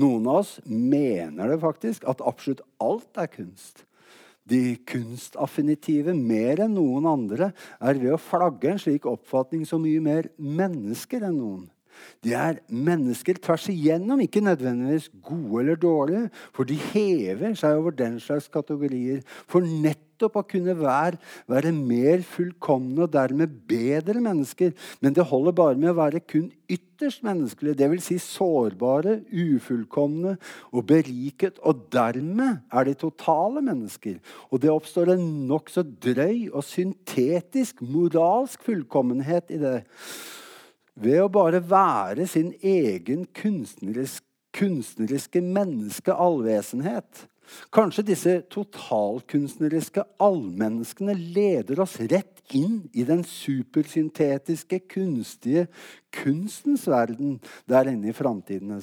[0.00, 3.84] Noen av oss mener det faktisk at absolutt alt er kunst.
[4.50, 10.02] De kunstaffinitive mer enn noen andre er ved å flagge en slik oppfatning så mye
[10.02, 11.68] mer mennesker enn noen.
[12.24, 17.94] De er mennesker tvers igjennom, ikke nødvendigvis gode eller dårlige, for de hever seg over
[17.96, 19.22] den slags kategorier.
[19.48, 21.16] For nettopp å kunne være,
[21.48, 24.74] være mer fullkomne og dermed bedre mennesker.
[25.00, 28.10] Men det holder bare med å være kun ytterst menneskelige, dvs.
[28.10, 30.34] Si sårbare, ufullkomne
[30.74, 31.56] og beriket.
[31.64, 34.18] Og dermed er de totale mennesker.
[34.50, 39.80] Og det oppstår en nokså drøy og syntetisk moralsk fullkommenhet i det
[40.94, 44.24] ved å bare være sin egen kunstnerisk,
[44.56, 47.26] kunstneriske menneske allvesenhet.
[47.74, 55.66] Kanskje disse totalkunstneriske allmenneskene leder oss rett inn i den supersyntetiske, kunstige
[56.14, 57.38] kunstens verden
[57.70, 58.78] der inne i framtiden.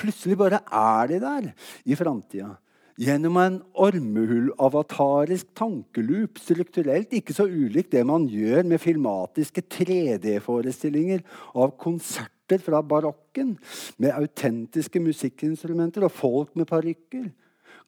[0.00, 1.50] Plutselig bare er de der
[1.84, 2.54] i framtida.
[2.94, 11.24] Gjennom en ormehull-avatarisk tankeloop, strukturelt ikke så ulikt det man gjør med filmatiske 3D-forestillinger
[11.58, 13.56] av konserter fra barokken
[13.98, 17.32] med autentiske musikkinstrumenter og folk med parykker.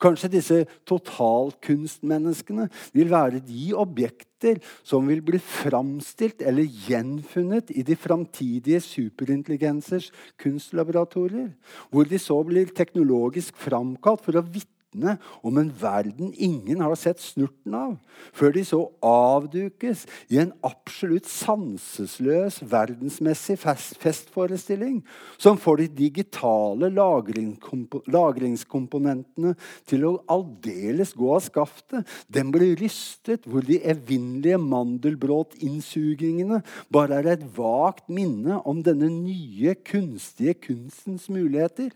[0.02, 7.94] Kanskje disse totalkunstmenneskene vil være de objekter som vil bli framstilt eller gjenfunnet i de
[7.96, 10.10] framtidige superintelligensers
[10.42, 11.52] kunstlaboratorier,
[11.94, 16.94] hvor de så blir teknologisk framkalt for å vitne vitne om en verden ingen har
[16.96, 17.96] sett snurten av,
[18.32, 25.04] før de så avdukes i en absolutt sansesløs verdensmessig fest festforestilling
[25.38, 29.54] som får de digitale lagringskomponentene
[29.86, 32.06] til å aldeles gå av skaftet.
[32.28, 39.74] Den blir rystet hvor de evinnelige mandelbråtinnsugingene bare er et vagt minne om denne nye,
[39.86, 41.90] kunstige kunstens muligheter.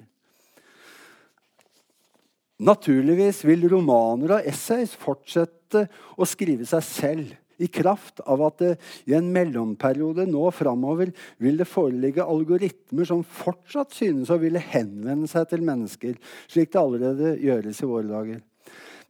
[2.60, 5.86] Naturligvis vil romaner og essays fortsette
[6.20, 8.70] å skrive seg selv i kraft av at det
[9.08, 15.28] i en mellomperiode nå framover vil det foreligge algoritmer som fortsatt synes å ville henvende
[15.28, 16.16] seg til mennesker,
[16.48, 18.40] slik det allerede gjøres i våre dager.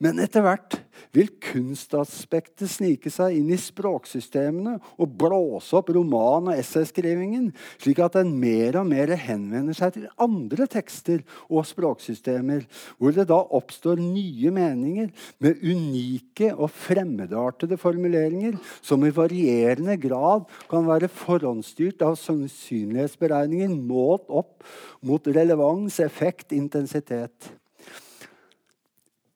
[0.01, 0.79] Men etter hvert
[1.13, 8.17] vil kunstaspektet snike seg inn i språksystemene og blåse opp roman- og essayskrivingen, slik at
[8.17, 11.21] den mer og mer henvender seg til andre tekster
[11.51, 12.65] og språksystemer,
[12.97, 15.13] hvor det da oppstår nye meninger
[15.45, 24.31] med unike og fremmedartede formuleringer som i varierende grad kan være forhåndsstyrt av sannsynlighetsberegninger målt
[24.33, 24.65] opp
[25.05, 27.53] mot relevans, effekt, intensitet.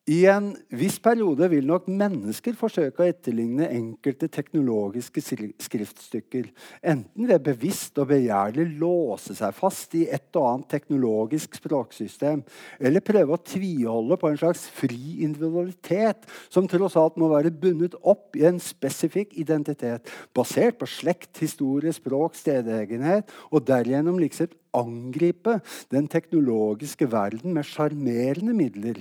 [0.05, 5.23] I en viss periode vil nok mennesker forsøke å etterligne enkelte teknologiske
[5.65, 6.51] skriftstykker,
[6.85, 12.43] enten ved bevisst og begjærlig låse seg fast i et og annet teknologisk språksystem,
[12.85, 17.97] eller prøve å tviholde på en slags fri individualitet som tross alt må være bundet
[18.05, 25.63] opp i en spesifikk identitet, basert på slekt, historie, språk, stedegenhet, og derigjennom liksom angripe
[25.95, 29.01] den teknologiske verden med sjarmerende midler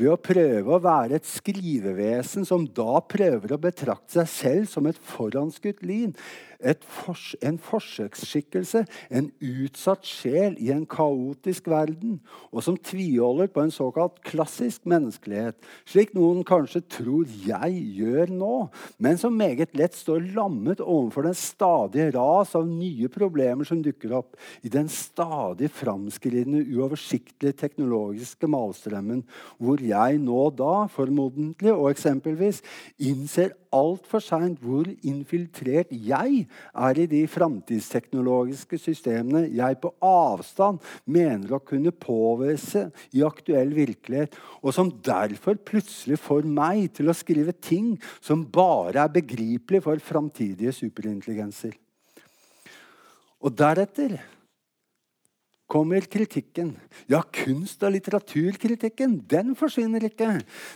[0.00, 4.88] ved å prøve å være et skrivevesen som da prøver å betrakte seg selv som
[4.90, 6.14] et foranskutt lin,
[6.88, 12.18] fors en forsøksskikkelse, en utsatt sjel i en kaotisk verden,
[12.50, 18.54] og som tviholder på en såkalt klassisk menneskelighet, slik noen kanskje tror jeg gjør nå,
[19.02, 24.16] men som meget lett står lammet overfor den stadige ras av nye problemer som dukker
[24.22, 29.24] opp i den stadig framskridende, uoversiktlige teknologiske malstrømmen,
[29.60, 32.62] hvor jeg nå da, formodentlig og eksempelvis,
[33.02, 41.56] innser altfor seint hvor infiltrert jeg er i de framtidsteknologiske systemene jeg på avstand mener
[41.56, 47.56] å kunne påvise i aktuell virkelighet, og som derfor plutselig får meg til å skrive
[47.56, 51.74] ting som bare er begripelig for framtidige superintelligenser.
[53.44, 54.16] Og deretter
[55.74, 56.76] kommer kritikken.
[57.10, 60.28] Ja, kunst- og litteraturkritikken den forsvinner ikke.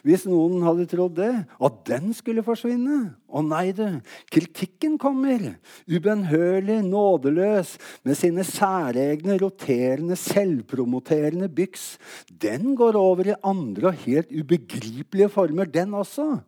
[0.03, 2.99] Hvis noen hadde trodd det, at den skulle forsvinne.
[3.31, 4.01] Å nei, du.
[4.33, 5.55] Kritikken kommer.
[5.87, 11.93] Ubønnhørlig, nådeløs, med sine særegne, roterende, selvpromoterende byks.
[12.29, 16.41] Den går over i andre og helt ubegripelige former, den også.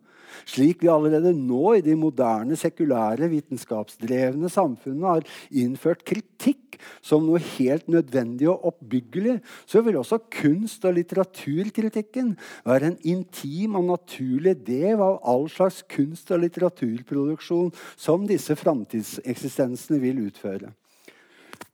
[0.45, 7.41] Slik vi allerede nå i de moderne, sekulære, vitenskapsdrevne samfunnene har innført kritikk som noe
[7.57, 14.57] helt nødvendig og oppbyggelig, så vil også kunst- og litteraturkritikken være en intim og naturlig
[14.67, 20.73] del av all slags kunst- og litteraturproduksjon som disse framtidseksistensene vil utføre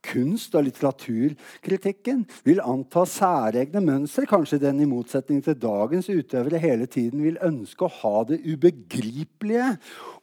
[0.08, 4.26] kunst- og litteraturkritikken vil anta særegne mønstre.
[4.28, 9.74] Kanskje den i motsetning til dagens utøvere hele tiden vil ønske å ha det ubegripelige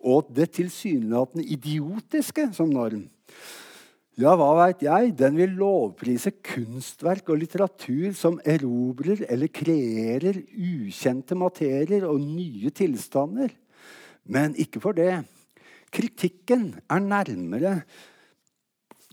[0.01, 3.05] og det tilsynelatende idiotiske som norm.
[4.15, 5.11] Ja, hva veit jeg?
[5.19, 13.51] Den vil lovprise kunstverk og litteratur som erobrer eller kreerer ukjente materier og nye tilstander.
[14.23, 15.17] Men ikke for det.
[15.91, 17.81] Kritikken er nærmere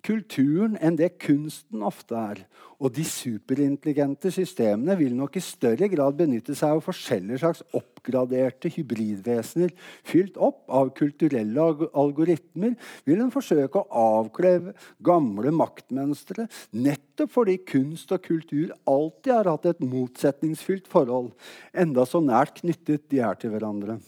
[0.07, 2.43] kulturen enn det kunsten ofte er.
[2.83, 8.73] Og de superintelligente systemene vil nok i større grad benytte seg av forskjellige slags oppgraderte
[8.75, 9.71] hybridvesener.
[10.03, 12.75] Fylt opp av kulturelle algoritmer
[13.07, 14.75] vil en forsøke å avkleve
[15.07, 21.31] gamle maktmønstre, nettopp fordi kunst og kultur alltid har hatt et motsetningsfylt forhold,
[21.71, 24.01] enda så nært knyttet de er til hverandre.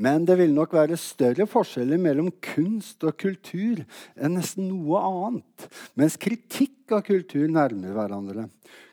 [0.00, 3.82] Men det vil nok være større forskjeller mellom kunst og kultur
[4.16, 5.66] enn nesten noe annet.
[6.00, 8.48] Mens kritikk av kultur nærmer hverandre.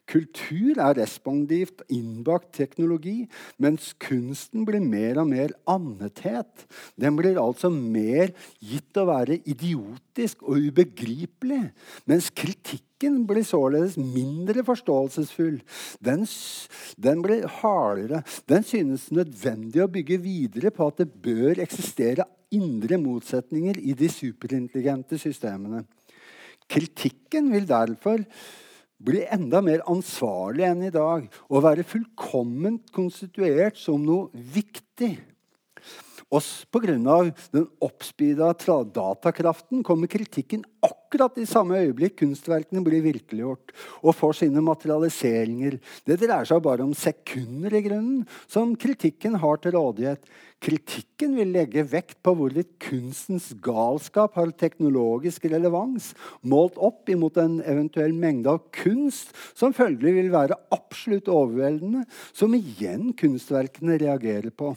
[0.09, 3.27] Kultur er respondivt innbakt teknologi,
[3.61, 6.65] mens kunsten blir mer og mer andethet.
[6.97, 11.61] Den blir altså mer gitt å være idiotisk og ubegripelig,
[12.09, 15.59] mens kritikken blir således mindre forståelsesfull.
[16.01, 16.25] Den,
[16.97, 18.23] den blir hardere.
[18.49, 24.09] Den synes nødvendig å bygge videre på at det bør eksistere indre motsetninger i de
[24.09, 25.83] superintelligente systemene.
[26.69, 28.25] Kritikken vil derfor
[28.99, 35.15] bli enda mer ansvarlig enn i dag og være fullkomment konstituert som noe viktig.
[36.29, 36.93] Også pga.
[37.49, 43.71] den oppspeeda datakraften kommer kritikken akkurat i samme øyeblikk kunstverkene blir virkeliggjort
[44.03, 45.79] og får sine materialiseringer.
[46.05, 50.21] Det dreier seg bare om sekunder i grunnen som kritikken har til rådighet.
[50.61, 56.11] Kritikken vil legge vekt på hvorvidt kunstens galskap har teknologisk relevans,
[56.45, 62.05] målt opp imot en eventuell mengde av kunst som følgelig vil være absolutt overveldende,
[62.37, 64.75] som igjen kunstverkene reagerer på.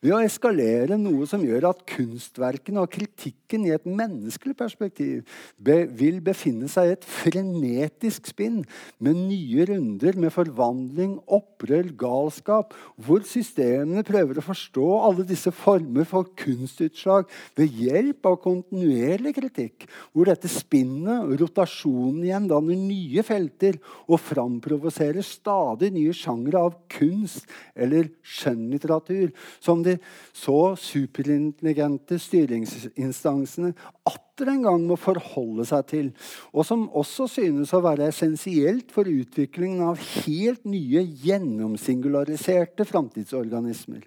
[0.00, 5.26] Ved å eskalere noe som gjør at kunstverkene og kritikken i et menneskelig perspektiv
[5.60, 8.62] be, vil befinne seg i et frenetisk spinn
[9.02, 16.08] med nye runder med forvandling, opprør, galskap, hvor systemene prøver å forstå alle disse former
[16.08, 17.28] for kunstutslag
[17.58, 23.76] ved hjelp av kontinuerlig kritikk, hvor dette spinnet og rotasjonen igjen danner nye felter
[24.06, 27.44] og framprovoserer stadig nye sjangre av kunst
[27.76, 29.96] eller skjønnlitteratur som de
[30.36, 33.72] så superintelligente styringsinstansene
[34.08, 36.12] atter en gang må forholde seg til,
[36.54, 44.06] og som også synes å være essensielt for utviklingen av helt nye, gjennomsingulariserte framtidsorganismer.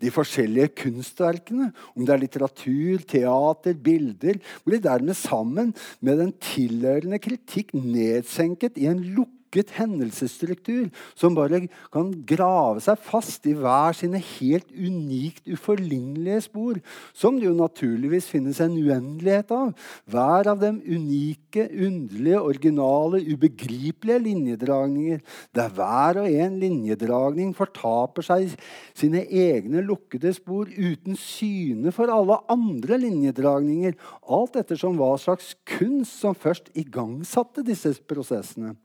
[0.00, 7.20] De forskjellige kunstverkene, om det er litteratur, teater, bilder, blir dermed sammen med den tilhørende
[7.20, 13.92] kritikk nedsenket i en lukket lukket hendelsesstruktur som bare kan grave seg fast i hver
[13.92, 16.78] sine helt unikt uforlignelige spor,
[17.12, 19.72] som det jo naturligvis finnes en uendelighet av.
[20.06, 25.20] Hver av dem unike, underlige, originale, ubegripelige linjedragninger,
[25.54, 28.54] der hver og en linjedragning fortaper seg
[28.94, 33.98] sine egne lukkede spor uten syne for alle andre linjedragninger,
[34.30, 38.76] alt ettersom hva slags kunst som først igangsatte disse prosessene.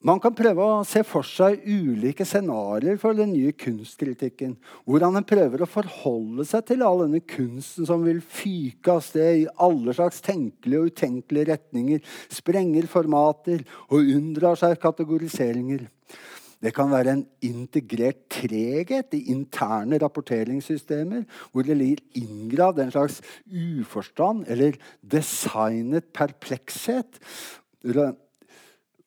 [0.00, 4.54] Man kan prøve å se for seg ulike scenarioer for den nye kunstkritikken.
[4.88, 9.42] Hvordan en prøver å forholde seg til all denne kunsten som vil fyke av sted
[9.42, 12.00] i alle slags tenkelige og utenkelige retninger,
[12.32, 15.84] sprenger formater og unndrar seg kategoriseringer.
[16.64, 23.20] Det kan være en integrert treghet i interne rapporteringssystemer, hvor det ligger inngravd en slags
[23.52, 27.20] uforstand eller designet perplekshet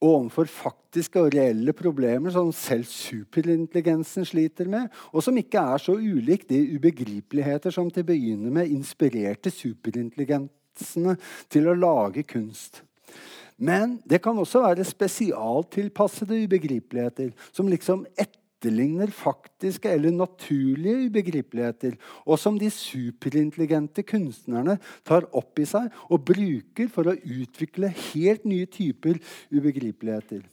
[0.03, 5.95] overfor faktiske og reelle problemer som selv superintelligensen sliter med, og som ikke er så
[5.95, 11.17] ulikt de ubegripeligheter som til å begynne med inspirerte superintelligensene
[11.51, 12.83] til å lage kunst.
[13.63, 21.97] Men det kan også være spesialtilpassede ubegripeligheter, som liksom etter etterligner faktiske eller naturlige ubegripeligheter,
[22.25, 28.45] og som de superintelligente kunstnerne tar opp i seg og bruker for å utvikle helt
[28.45, 29.19] nye typer
[29.51, 30.43] ubegripeligheter.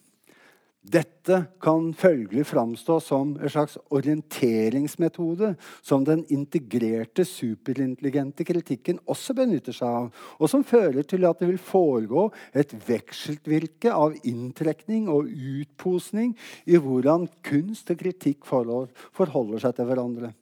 [0.81, 5.53] Dette kan følgelig framstå som en slags orienteringsmetode
[5.85, 10.09] som den integrerte, superintelligente kritikken også benytter seg av,
[10.41, 16.33] og som fører til at det vil foregå et vekselvirke av inntrekning og utposning
[16.65, 20.33] i hvordan kunst og kritikk forholder seg til hverandre.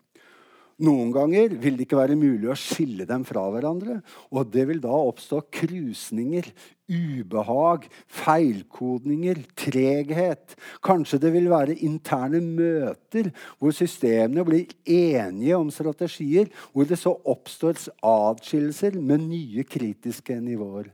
[0.79, 3.97] Noen ganger vil det ikke være mulig å skille dem fra hverandre.
[4.31, 6.47] Og det vil da oppstå krusninger,
[6.87, 7.89] ubehag,
[8.21, 10.55] feilkodninger, treghet.
[10.87, 17.17] Kanskje det vil være interne møter hvor systemene blir enige om strategier, hvor det så
[17.27, 20.93] oppstår adskillelser med nye kritiske nivåer.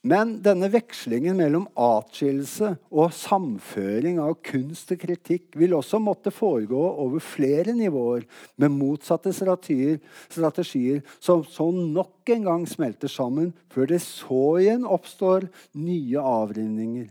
[0.00, 6.80] Men denne vekslingen mellom atskillelse og samføring av kunst og kritikk vil også måtte foregå
[7.04, 8.24] over flere nivåer,
[8.56, 10.00] med motsatte strategier,
[10.32, 17.10] strategier som så nok en gang smelter sammen, før det så igjen oppstår nye avrivninger.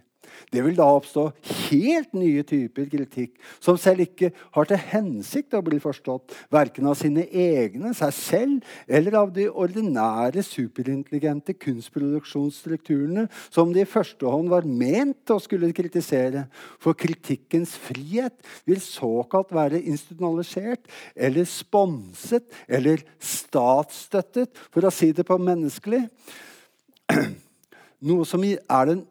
[0.51, 1.25] Det vil da oppstå
[1.69, 6.97] helt nye typer kritikk, som selv ikke har til hensikt å bli forstått, verken av
[6.99, 14.51] sine egne, seg selv, eller av de ordinære, superintelligente kunstproduksjonsstrukturene som de i første hånd
[14.51, 16.47] var ment å skulle kritisere.
[16.81, 18.35] For kritikkens frihet
[18.69, 26.05] vil såkalt være institusjonalisert eller sponset eller statsstøttet, for å si det på menneskelig.
[27.99, 29.03] noe som er den,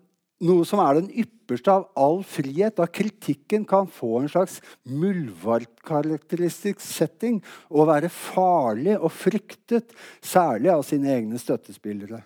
[0.44, 6.82] noe som er den ypperste av all frihet, da kritikken kan få en slags muldvarpkarakteristisk
[6.84, 12.22] setting og være farlig og fryktet, særlig av sine egne støttespillere.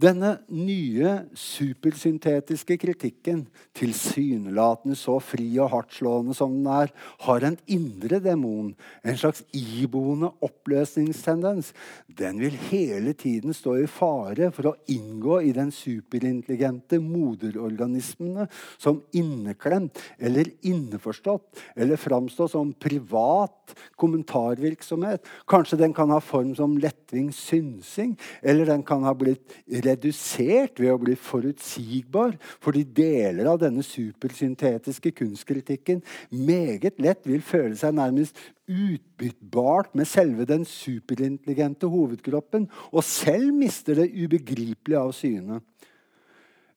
[0.00, 3.42] Denne nye supersyntetiske kritikken,
[3.76, 6.92] tilsynelatende så fri og hardtslående som den er,
[7.26, 8.70] har en indre demon,
[9.04, 11.74] en slags iboende oppløsningstendens.
[12.06, 18.48] Den vil hele tiden stå i fare for å inngå i den superintelligente moderorganismene
[18.80, 25.28] som inneklemt eller inneforstått eller framstå som privat kommentarvirksomhet.
[25.50, 29.60] Kanskje den kan ha form som lettvint synsing, eller den kan ha blitt
[29.90, 37.76] redusert ved å bli forutsigbar, fordi deler av denne supersyntetiske kunstkritikken meget lett vil føle
[37.78, 38.38] seg nærmest
[38.70, 45.60] utbyttbart med selve den superintelligente hovedkroppen, og selv mister det ubegripelige av syne.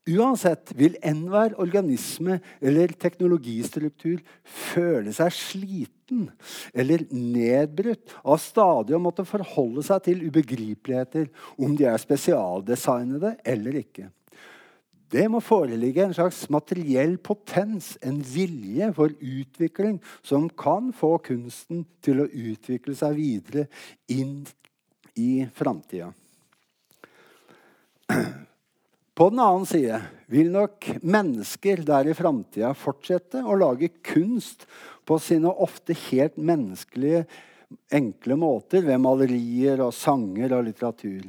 [0.04, 6.26] Uansett vil enhver organisme eller teknologistruktur føle seg sliten
[6.76, 13.80] eller nedbrutt av stadig å måtte forholde seg til ubegripeligheter, om de er spesialdesignede eller
[13.80, 14.10] ikke.
[15.14, 21.86] Det må foreligge en slags materiell potens, en vilje for utvikling, som kan få kunsten
[22.04, 23.68] til å utvikle seg videre
[24.12, 24.42] inn
[25.16, 26.12] i framtida.
[29.14, 34.66] På den annen side vil nok mennesker der i framtida fortsette å lage kunst
[35.06, 37.28] på sine ofte helt menneskelige,
[37.94, 41.28] enkle måter ved malerier og sanger og litteratur.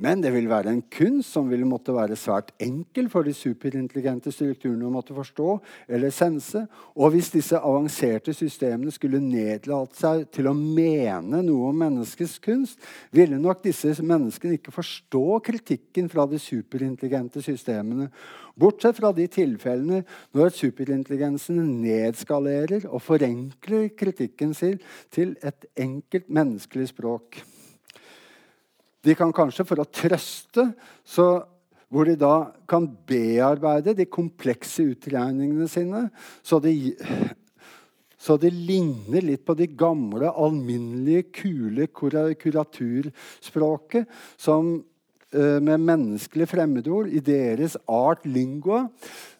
[0.00, 4.32] Men det vil være en kunst som vil måtte være svært enkel for de superintelligente
[4.32, 5.56] strukturene å måtte forstå
[5.92, 6.64] eller sense.
[6.96, 12.80] Og hvis disse avanserte systemene skulle nedlate seg til å mene noe om menneskets kunst,
[13.12, 18.08] ville nok disse menneskene ikke forstå kritikken fra de superintelligente systemene.
[18.58, 20.02] Bortsett fra de tilfellene
[20.36, 24.80] når superintelligensen nedskalerer og forenkler kritikken sin
[25.12, 27.42] til et enkelt menneskelig språk.
[29.02, 30.68] De kan kanskje, for å trøste,
[31.02, 31.42] så,
[31.92, 36.10] hvor de da kan bearbeide de komplekse utregningene sine,
[36.46, 36.94] så de,
[38.22, 44.06] så de ligner litt på de gamle, alminnelige, kule kuraturspråket
[44.38, 44.86] som
[45.34, 48.86] eh, med menneskelige fremmedord i deres art lingua,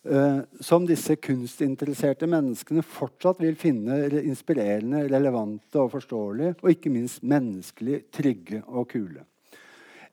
[0.03, 7.23] eh, som disse kunstinteresserte menneskene fortsatt vil finne inspirerende, relevante og forståelige, og ikke minst
[7.23, 9.23] menneskelig trygge og kule.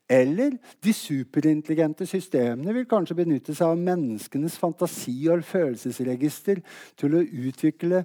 [0.10, 6.64] Eller de superintelligente systemene vil kanskje benytte seg av menneskenes fantasi og følelsesregister
[6.97, 8.01] til å utvikle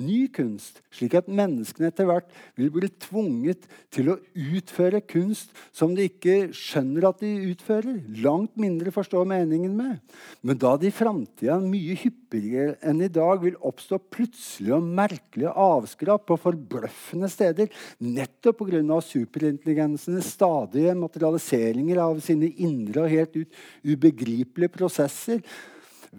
[0.00, 5.94] ny kunst, slik at menneskene etter hvert vil bli tvunget til å utføre kunst som
[5.94, 10.00] de ikke skjønner at de utfører, langt mindre forstår meningen med.
[10.42, 15.54] Men da det i framtida mye hyppigere enn i dag vil oppstå plutselige og merkelige
[15.64, 17.70] avskrap på forbløffende steder,
[18.02, 18.82] nettopp pga.
[19.04, 23.62] superintelligensenes stadige materialiseringer av sine indre og helt ut
[23.94, 25.40] ubegripelige prosesser,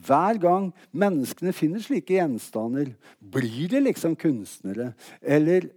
[0.03, 4.93] hver gang menneskene finner slike gjenstander, blir de liksom kunstnere.
[5.21, 5.69] Eller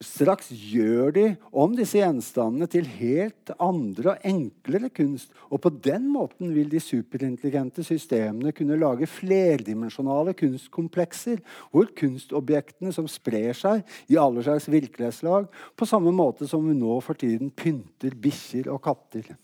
[0.00, 5.34] straks gjør de om disse gjenstandene til helt andre og enklere kunst.
[5.52, 11.42] Og på den måten vil de superintelligente systemene kunne lage flerdimensjonale kunstkomplekser,
[11.72, 16.96] hvor kunstobjektene som sprer seg i alle slags virkelighetslag, på samme måte som vi nå
[17.04, 19.34] for tiden pynter bikkjer og katter.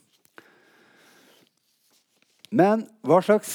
[2.49, 3.53] Men hva slags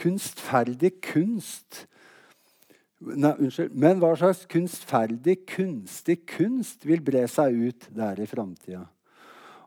[0.00, 1.86] kunstferdig kunst
[3.00, 3.72] Nei, unnskyld.
[3.80, 8.82] Men hva slags kunstferdig, kunstig kunst vil bre seg ut der i framtida?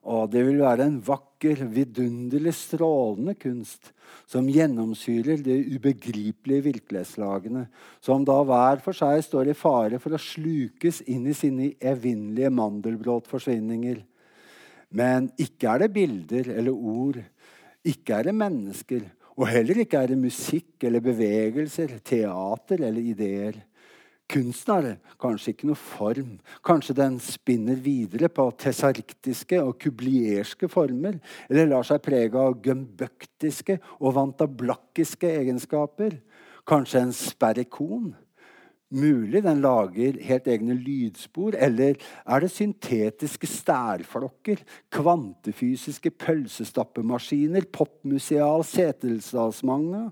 [0.03, 3.89] Og det vil være en vakker, vidunderlig strålende kunst
[4.29, 7.65] som gjennomsyrer de ubegripelige virkelighetslagene,
[8.03, 12.51] som da hver for seg står i fare for å slukes inn i sine evinnelige
[12.53, 14.03] mandelbrotforsvinninger.
[14.93, 17.23] Men ikke er det bilder eller ord
[17.83, 19.03] ikke er det mennesker,
[19.33, 23.57] og heller ikke er det musikk eller bevegelser, teater eller ideer.
[24.33, 24.85] Kunsten har
[25.21, 26.37] kanskje ikke noe form.
[26.65, 31.19] Kanskje den spinner videre på tesariktiske og kublierske former,
[31.49, 36.17] eller lar seg prege av gømbøktiske og vantablakiske egenskaper.
[36.69, 38.13] Kanskje en sperrikon
[38.93, 44.59] Mulig den lager helt egne lydspor, eller er det syntetiske stærflokker,
[44.93, 50.03] kvantefysiske pølsestappemaskiner, popmuseal setesdalsmagna,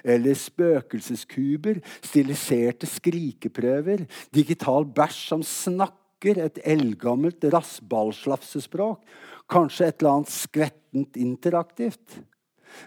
[0.00, 9.02] eller spøkelseskuber, stiliserte skrikeprøver, digital bæsj som snakker et eldgammelt rassballslafsespråk?
[9.50, 12.16] Kanskje et eller annet skvettent interaktivt.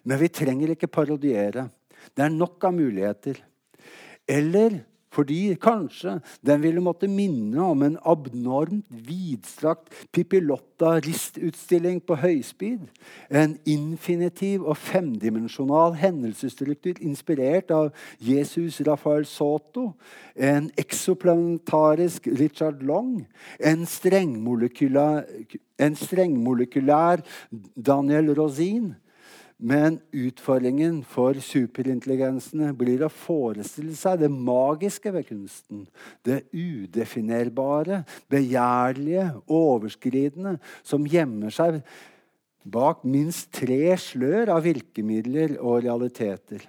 [0.01, 1.67] Men vi trenger ikke parodiere.
[2.09, 3.37] Det er nok av muligheter.
[4.25, 4.79] Eller
[5.13, 12.87] fordi kanskje den ville måtte minne om en abnormt vidstrakt Pippilotta-ristutstilling på høyspeed.
[13.29, 17.91] En infinitiv og femdimensjonal hendelsesstruktur inspirert av
[18.21, 19.91] Jesus Rafael Soto.
[20.35, 23.23] En eksoplanetarisk Richard Long.
[23.59, 25.23] En strengmolekylær,
[25.79, 27.23] en strengmolekylær
[27.75, 28.93] Daniel Rosin
[29.63, 35.85] men utfordringen for superintelligensene blir å forestille seg det magiske ved kunsten.
[36.25, 38.01] Det udefinerbare,
[38.31, 41.79] begjærlige, overskridende, som gjemmer seg
[42.63, 46.67] bak minst tre slør av virkemidler og realiteter.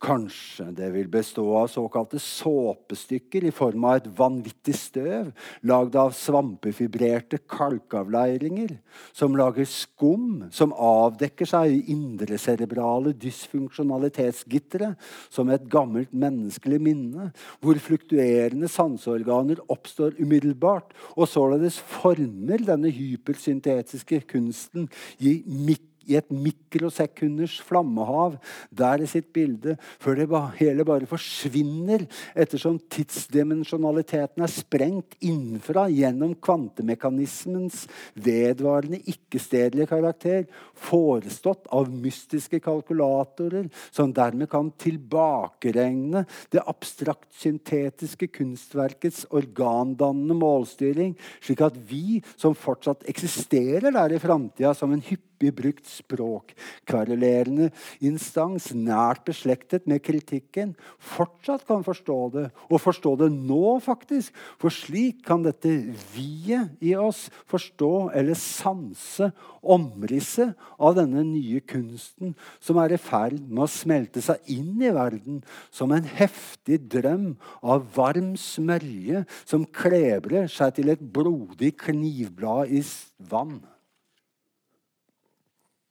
[0.00, 5.28] Kanskje det vil bestå av såkalte såpestykker i form av et vanvittig støv
[5.68, 8.78] lagd av svampefibrerte kalkavleiringer,
[9.12, 14.94] som lager skum som avdekker seg i indrecerebrale dysfunksjonalitetsgittere
[15.28, 17.28] som et gammelt menneskelig minne,
[17.60, 24.88] hvor fluktuerende sanseorganer oppstår umiddelbart, og således former denne hypersyntetiske kunsten
[25.20, 28.36] i mikro i et mikrosekunders flammehav
[28.70, 30.28] der i sitt bilde, før det
[30.60, 32.06] hele bare forsvinner
[32.38, 37.84] ettersom tidsdimensjonaliteten er sprengt innenfra gjennom kvantemekanismens
[38.14, 50.36] vedvarende ikke-stedlige karakter, forestått av mystiske kalkulatorer som dermed kan tilbakeregne det abstrakt-syntetiske kunstverkets organdannende
[50.38, 55.86] målstyring, slik at vi, som fortsatt eksisterer der i framtida som en hyppig hyppig brukt
[55.88, 56.52] språk.
[56.88, 57.70] Kverulerende
[58.00, 64.34] instans, nært beslektet med kritikken, fortsatt kan forstå det, og forstå det nå, faktisk.
[64.60, 69.30] For slik kan dette vi-et i oss forstå eller sanse
[69.60, 74.92] omrisset av denne nye kunsten som er i ferd med å smelte seg inn i
[74.94, 82.72] verden som en heftig drøm av varm smørje som klebrer seg til et blodig knivblad
[82.72, 82.82] i
[83.30, 83.60] vann.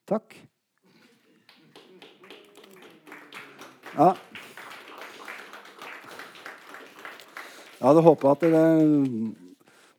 [0.10, 0.34] Takk.
[3.94, 4.08] Ja.
[7.78, 8.64] Jeg hadde håpa at dere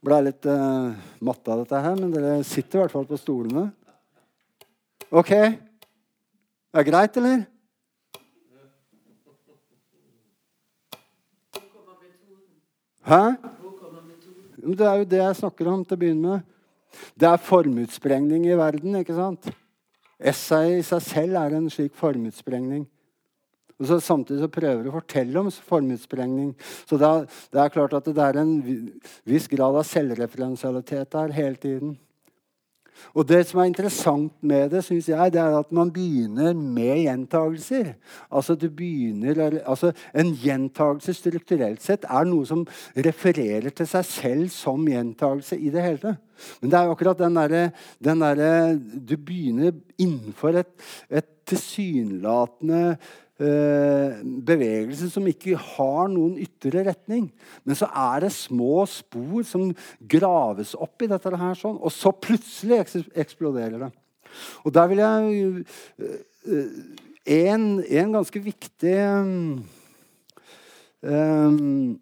[0.03, 3.69] ble litt uh, matte av dette her, men dere sitter i hvert fall på stolene.
[5.15, 5.31] OK?
[5.31, 7.47] Det er greit, eller?
[13.07, 13.23] Hæ?
[14.59, 16.47] Det er jo det jeg snakker om til å begynne med.
[17.15, 19.53] Det er formutsprengning i verden, ikke sant?
[20.21, 22.85] Essayet i seg selv er en slik formutsprengning.
[23.81, 26.53] Og så Samtidig så prøver du å fortelle om formutsprengning.
[26.85, 28.53] Så det er, det er, klart at det er en
[29.25, 31.95] viss grad av selvreferensialitet der hele tiden.
[33.15, 37.05] Og Det som er interessant med det, synes jeg, det er at man begynner med
[37.05, 37.95] gjentagelser.
[38.33, 44.87] Altså, begynner, altså En gjentagelse strukturelt sett er noe som refererer til seg selv som
[44.89, 46.17] gjentagelse i det hele.
[46.61, 47.71] Men det er jo akkurat den derre
[48.01, 48.79] der,
[49.09, 50.73] Du begynner innenfor et,
[51.11, 52.97] et tilsynelatende
[53.41, 57.31] bevegelse som ikke har noen ytre retning.
[57.65, 59.71] Men så er det små spor som
[60.01, 62.83] graves opp i dette her, sånn, og så plutselig
[63.17, 63.91] eksploderer det.
[64.65, 65.65] Og der vil jeg
[66.01, 66.77] eh,
[67.31, 68.95] En, en ganske viktig
[71.05, 72.01] um,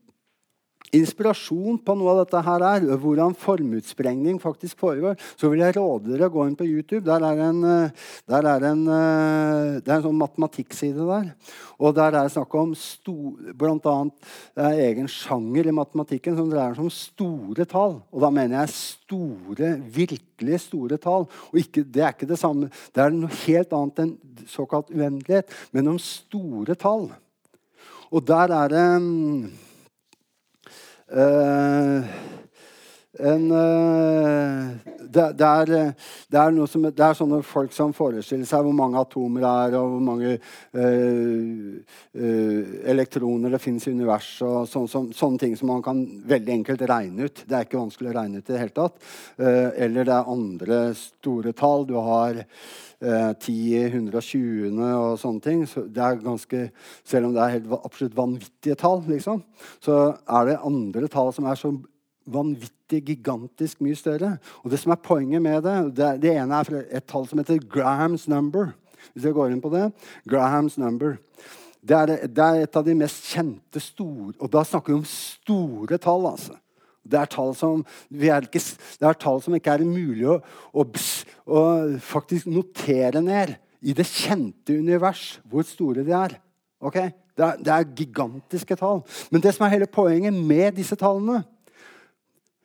[0.96, 6.12] inspirasjon på noe av dette her er, hvordan formutsprengning faktisk foregår, så vil jeg råde
[6.12, 7.04] dere å gå inn på YouTube.
[7.06, 7.90] Der er en, eh,
[8.28, 11.34] der er en, eh, det er en sånn matematikkside der.
[11.78, 16.84] Og der er det snakk om det er egen sjanger i matematikken som dreier seg
[16.84, 18.02] om store tall.
[18.12, 21.28] Og da mener jeg store, virkelig store tall.
[21.52, 22.70] Og ikke, det er ikke det samme.
[22.92, 24.18] Det er noe helt annet enn
[24.48, 27.10] såkalt uendelighet, men om store tall.
[28.10, 29.50] Og der er det mm,
[31.10, 32.06] Uh,
[33.18, 34.70] en, uh,
[35.02, 35.72] det, det, er,
[36.30, 39.76] det, er som, det, er, sånne folk som forestiller seg hvor mange atomer det er,
[39.80, 40.34] og hvor mange
[40.78, 41.98] uh,
[42.92, 44.46] elektroner det fins i universet.
[44.46, 47.44] og så, så, Sånne ting som man kan veldig enkelt regne ut.
[47.44, 49.00] Det er ikke vanskelig å regne ut i det hele tatt.
[49.38, 51.86] eller det er andre store tall.
[51.88, 52.42] Du har
[53.00, 55.62] 10 120 og sånne ting.
[55.70, 56.64] Så det er ganske,
[57.06, 59.44] selv om det er helt absolutt vanvittige tall, liksom,
[59.84, 61.72] så er det andre tall som er så
[62.32, 64.34] vanvittig, gigantisk mye større.
[64.64, 67.60] Og det som er poenget med det, det, det ene er et tall som heter
[67.70, 68.72] Grahams number.
[69.12, 69.88] Hvis jeg går inn på det.
[70.28, 71.16] Grahams number.
[71.78, 75.06] Det er, det er, et av de mest kjente store Og da snakker vi om
[75.08, 76.26] store tall.
[76.32, 76.56] altså.
[77.08, 80.40] Det er tall som, er ikke, det er tall som ikke er mulig å,
[80.74, 80.84] å,
[81.46, 81.62] å,
[82.04, 86.36] faktisk notere ned i det kjente univers hvor store de er.
[86.82, 87.14] Okay?
[87.38, 89.04] Det, er det er gigantiske tall.
[89.32, 91.44] Men det som er hele poenget med disse tallene,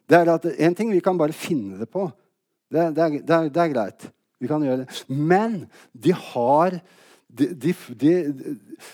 [0.09, 2.09] det er at en ting vi kan bare finne det på.
[2.71, 4.09] Det, det, er, det er, er, greit.
[4.41, 5.03] Vi kan gjøre det.
[5.07, 6.83] Men de har det
[7.33, 8.11] de, de,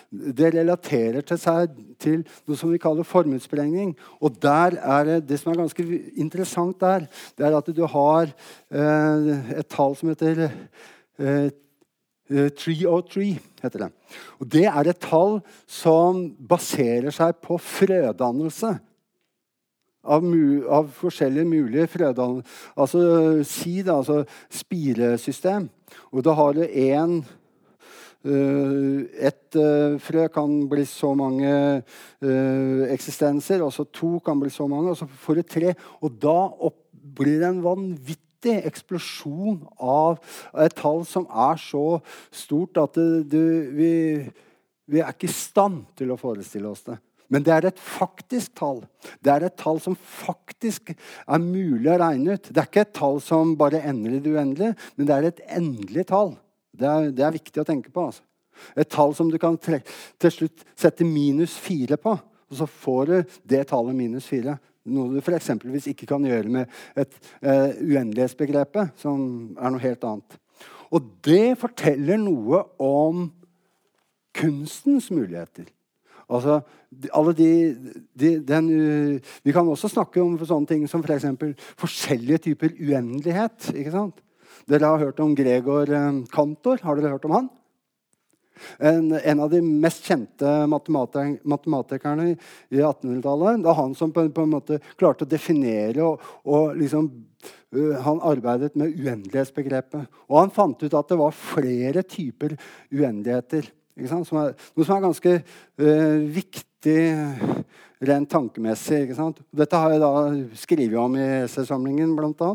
[0.10, 3.96] de relaterer til seg til noe som vi kaller formutsprengning.
[4.24, 5.86] Og der er det, det som er ganske
[6.20, 7.08] interessant der,
[7.38, 10.46] det er at du har eh, et tall som heter
[11.20, 11.50] eh,
[12.30, 13.28] 303.
[13.28, 13.92] Eh, heter det.
[14.40, 18.78] Og det er et tall som baserer seg på frødannelse.
[20.00, 20.24] Av,
[20.72, 22.62] av, forskjellige mulige frødannelser.
[22.80, 23.02] Altså
[23.44, 25.68] SID, altså spiresystem.
[26.14, 31.52] Og da har du én uh, ett uh, frø kan bli så mange
[31.84, 35.76] uh, eksistenser, og så to kan bli så mange, og så får du tre.
[36.00, 36.38] Og da
[37.20, 40.20] blir det en vanvittig eksplosjon av
[40.64, 42.00] et tall som er så
[42.32, 43.46] stort at det, det,
[43.76, 43.92] vi,
[44.88, 47.02] vi er ikke i stand til å forestille oss det.
[47.30, 48.82] Men det er et faktisk tall.
[49.22, 52.50] Det er et tall som faktisk er mulig å regne ut.
[52.50, 55.44] Det er ikke et tall som bare ender i det uendelige, men det er et
[55.60, 56.34] endelig tall.
[56.80, 58.08] Det er, det er viktig å tenke på.
[58.10, 58.26] Altså.
[58.80, 62.18] Et tall som du kan til slutt sette minus fire på.
[62.50, 64.58] Og så får du det tallet minus fire.
[64.90, 65.52] Noe du f.eks.
[65.92, 67.12] ikke kan gjøre med et
[67.46, 70.40] uh, uendelighetsbegrepet, som er noe helt annet.
[70.90, 73.28] Og det forteller noe om
[74.34, 75.68] kunstens muligheter.
[76.30, 76.60] Altså,
[77.14, 77.52] alle de,
[78.14, 81.26] de den, uh, vi kan også snakke om sånne ting som f.eks.
[81.42, 83.72] For forskjellige typer uendelighet.
[83.74, 84.20] ikke sant?
[84.70, 86.82] Dere har hørt om Gregor eh, Kantor.
[86.84, 87.48] Har dere hørt om han?
[88.78, 93.64] En, en av de mest kjente matematikerne i 1800-tallet.
[93.64, 97.10] Det er han som på, på, en måte klarte å definere og, og liksom,
[97.74, 100.22] uh, Han arbeidet med uendelighetsbegrepet.
[100.28, 102.58] Og han fant ut at det var flere typer
[102.92, 103.72] uendeligheter.
[104.08, 107.00] Som er, noe som er ganske uh, viktig
[108.10, 109.10] rent tankemessig.
[109.52, 110.12] Dette har jeg da
[110.62, 112.52] skrevet om i essaysamlingen, bl.a.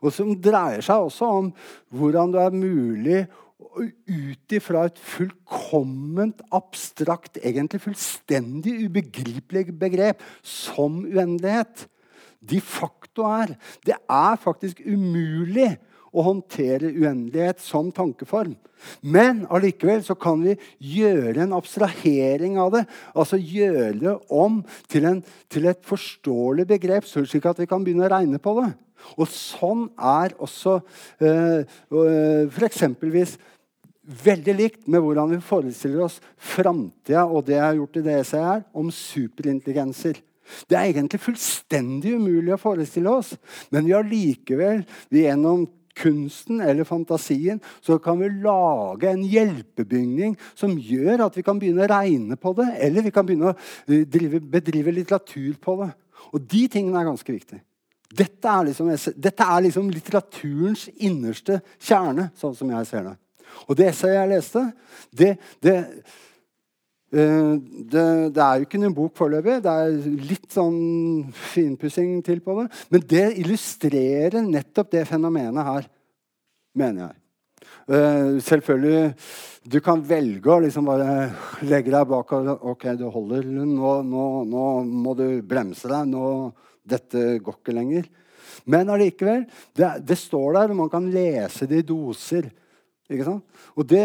[0.00, 1.50] Og som dreier seg også om
[1.92, 3.26] hvordan det er mulig
[3.76, 11.84] ut ifra et fullkomment abstrakt, egentlig fullstendig ubegripelig begrep som uendelighet
[12.40, 13.52] de facto er.
[13.84, 15.74] Det er faktisk umulig
[16.16, 18.54] å håndtere uendelighet som tankeform.
[19.00, 20.56] Men allikevel så kan vi
[20.96, 22.84] gjøre en abstrahering av det.
[23.16, 24.62] Altså gjøre det om
[24.92, 28.70] til, en, til et forståelig begrep, slik at vi kan begynne å regne på det.
[29.16, 30.78] Og sånn er også
[31.22, 31.62] øh,
[31.94, 33.36] øh, f.eks.
[34.24, 38.16] veldig likt med hvordan vi forestiller oss framtida og det jeg har gjort i det
[38.22, 40.22] essayet her, om superintelligenser.
[40.70, 43.32] Det er egentlig fullstendig umulig å forestille oss,
[43.74, 45.66] men vi har likevel vi gjennom
[45.96, 51.86] kunsten eller fantasien, så kan vi lage en hjelpebygning som gjør at vi kan begynne
[51.86, 55.90] å regne på det, eller vi kan begynne å eh, drive, bedrive litteratur på det.
[56.34, 57.62] Og de tingene er ganske viktige.
[58.16, 63.16] Dette er, liksom, dette er liksom litteraturens innerste kjerne, sånn som jeg ser det.
[63.66, 64.62] Og det essayet jeg leste,
[65.16, 65.32] det,
[65.64, 65.76] det
[67.10, 68.02] det,
[68.34, 69.60] det, er jo ikke noen bok foreløpig.
[69.64, 70.80] Det er litt sånn
[71.52, 72.66] finpussing til på det.
[72.92, 75.86] Men det illustrerer nettopp det fenomenet her,
[76.76, 77.16] mener jeg.
[77.86, 79.14] Uh, selvfølgelig
[79.70, 81.28] Du kan velge å liksom bare
[81.66, 83.76] legge deg bak og Ok, det holder, Lund.
[83.78, 84.66] Nå, nå, nå,
[85.06, 86.10] må du bremse deg.
[86.10, 86.52] Nå,
[86.86, 88.10] dette går ikke lenger.
[88.66, 89.44] Men allikevel,
[89.76, 92.50] det, det står der, og man kan lese det i doser.
[93.06, 93.58] Ikke sant?
[93.78, 94.02] Og, det,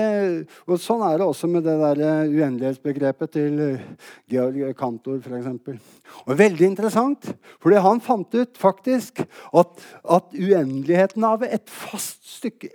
[0.68, 3.88] og, Sånn er det også med det der eh, uendelighetsbegrepet til eh,
[4.30, 5.48] Georg Kantor f.eks.
[6.28, 7.32] Og Veldig interessant,
[7.64, 12.70] fordi han fant ut faktisk at, at uendeligheten av et fast stykke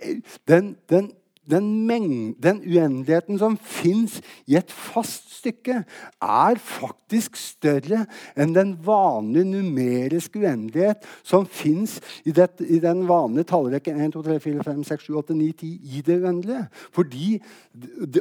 [0.51, 1.13] den, den
[1.49, 5.83] den, den uendeligheten som fins i et fast stykke,
[6.21, 8.03] er faktisk større
[8.37, 14.39] enn den vanlige numeriske uendelighet som fins i, i, den vanlige tallrekken 1, 2, 3,
[14.47, 16.65] 4, 5, 6, 7, 8, 9, 10 i det uendelige.
[16.91, 17.41] Fordi,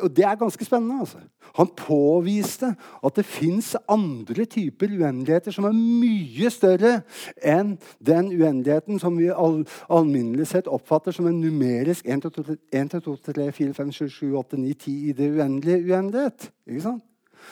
[0.02, 1.00] Og det er ganske spennende.
[1.00, 1.18] altså.
[1.54, 2.74] Han påviste
[3.04, 7.00] at det fins andre typer uendeligheter som er mye større
[7.42, 13.15] enn den uendeligheten som vi all, alminnelig sett oppfatter som en numerisk 1, 2, 3,
[13.22, 16.48] 3, 4, 5, 7, 7, 8, 9, 10 i det uendelige uendelighet.
[16.68, 17.04] Ikke sant?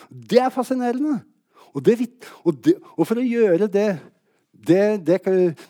[0.09, 1.19] Det er fascinerende.
[1.75, 1.97] Og, det,
[2.43, 3.89] og, det, og for å gjøre det
[4.65, 5.19] det, det,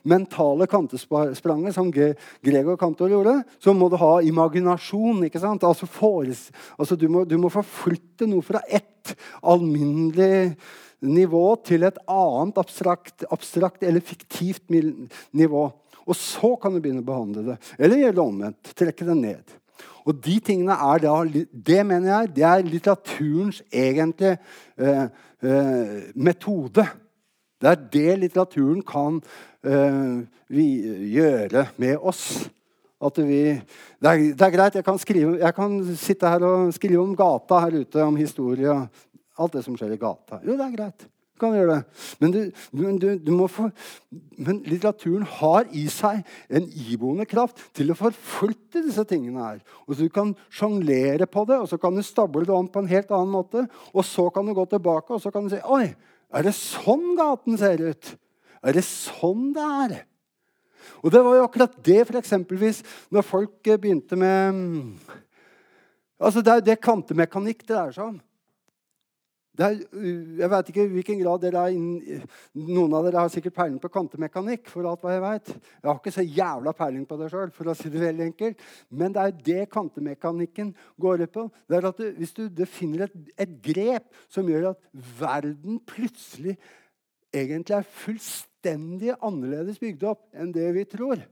[0.07, 5.25] mentale kvantespranget som Gregor Kantor gjorde, så må du ha imaginasjon.
[5.27, 5.65] ikke sant?
[5.67, 10.55] Altså, fores, altså du, må, du, må, forflytte noe fra ett alminnelig
[11.05, 15.67] nivå til et annet abstrakt, abstrakt eller fiktivt nivå.
[16.05, 17.59] Og så kan du begynne å behandle det.
[17.79, 18.73] Eller gjøre det omvendt.
[18.77, 19.55] Trekke det ned.
[20.05, 21.15] Og de tingene er da,
[21.67, 24.37] Det mener jeg det er litteraturens egentlige
[24.77, 25.07] eh,
[25.41, 26.85] eh, metode.
[27.61, 29.21] Det er det litteraturen kan
[29.65, 30.67] eh, vi,
[31.15, 32.49] gjøre med oss.
[33.01, 36.73] At vi, det, er, det er greit, jeg kan, skrive, jeg kan, sitte her og
[36.73, 38.77] skrive om gata her ute, om historie.
[39.35, 40.39] Alt det som skjer i gata.
[40.45, 41.09] Jo, det er greit
[41.39, 42.01] kan gjøre det.
[42.21, 42.39] Men, du,
[42.99, 43.67] du, du, må få,
[44.39, 49.61] men litteraturen har i seg en iboende kraft til å forflytte disse tingene her.
[49.85, 52.83] Og så Du kan sjonglere på det, og så kan du stable det om på
[52.83, 53.65] en helt annen måte.
[53.93, 55.89] Og så kan du gå tilbake og så kan du si Oi,
[56.35, 58.15] er det sånn gaten ser ut?
[58.65, 59.97] Er det sånn det er?
[61.03, 62.81] Og det var jo akkurat det for eksempelvis
[63.13, 64.63] når folk begynte med
[66.15, 68.19] Altså Det er det kvantemekanikk det dreier seg om.
[69.55, 69.77] Er,
[70.39, 72.23] jeg vet ikke i hvilken grad dere er inn,
[72.59, 74.67] Noen av dere har sikkert peiling på kvantemekanikk.
[74.71, 75.51] for alt hva Jeg vet.
[75.55, 78.63] Jeg har ikke så jævla peiling på det sjøl, for å si det veldig enkelt.
[78.89, 81.45] Men det er det kvantemekanikken går ut på.
[81.67, 84.81] Det er at du, Hvis du finner et, et, grep som gjør at
[85.19, 86.57] verden plutselig
[87.33, 91.23] egentlig er fullstendig annerledes bygd opp enn det vi tror,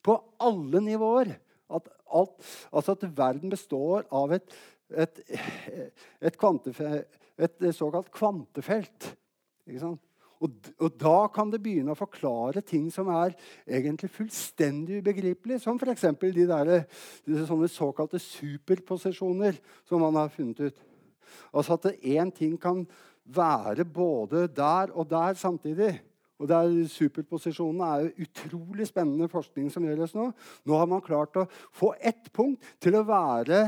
[0.00, 1.34] på alle nivåer
[1.70, 2.36] at, alt,
[2.72, 4.54] altså at verden består av et,
[4.92, 5.20] et,
[6.20, 6.36] et
[7.40, 9.16] et såkalt kvantefelt.
[10.40, 13.34] Og, og, da kan det begynne å forklare ting som er
[13.68, 15.60] egentlig fullstendig ubegripelige.
[15.60, 16.06] Som f.eks.
[16.20, 16.70] de der,
[17.28, 20.86] de såkalte superposisjoner som man har funnet ut.
[21.52, 22.86] Altså at én ting kan
[23.24, 26.00] være både der og der samtidig.
[26.40, 30.30] Og der Superposisjonene er jo utrolig spennende forskning som gjøres nå.
[30.64, 31.44] Nå har man klart å
[31.76, 33.60] få ett punkt til å være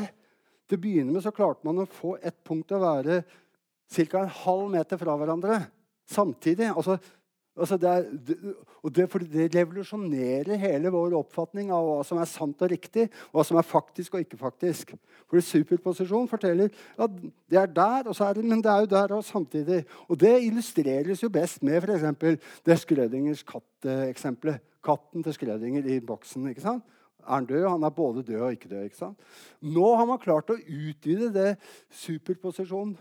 [0.73, 3.19] Til å begynne med så klarte man å få ett punkt å være
[3.93, 4.23] ca.
[4.23, 5.59] en halv meter fra hverandre
[6.09, 6.71] samtidig.
[6.71, 6.95] Altså,
[7.53, 8.37] altså det, er, det,
[8.81, 9.05] og det,
[9.53, 13.69] revolusjonerer hele vår oppfatning av hva som er sant og riktig, og hva som er
[13.69, 14.95] faktisk og ikke faktisk.
[15.29, 18.91] For Superposisjon forteller at det er der, og så er det, men det er jo
[18.95, 19.83] der og samtidig.
[20.09, 22.41] Og Det illustreres jo best med f.eks.
[22.65, 24.65] det Skrødingers katt-eksempelet.
[24.83, 26.49] Katten til Skrødinger i boksen.
[26.49, 26.89] ikke sant?
[27.23, 27.67] Er han død?
[27.69, 28.85] Han er både død og ikke død.
[28.85, 29.19] ikke sant?
[29.61, 31.53] Nå har man klart å utvide det
[32.03, 32.97] superposisjonen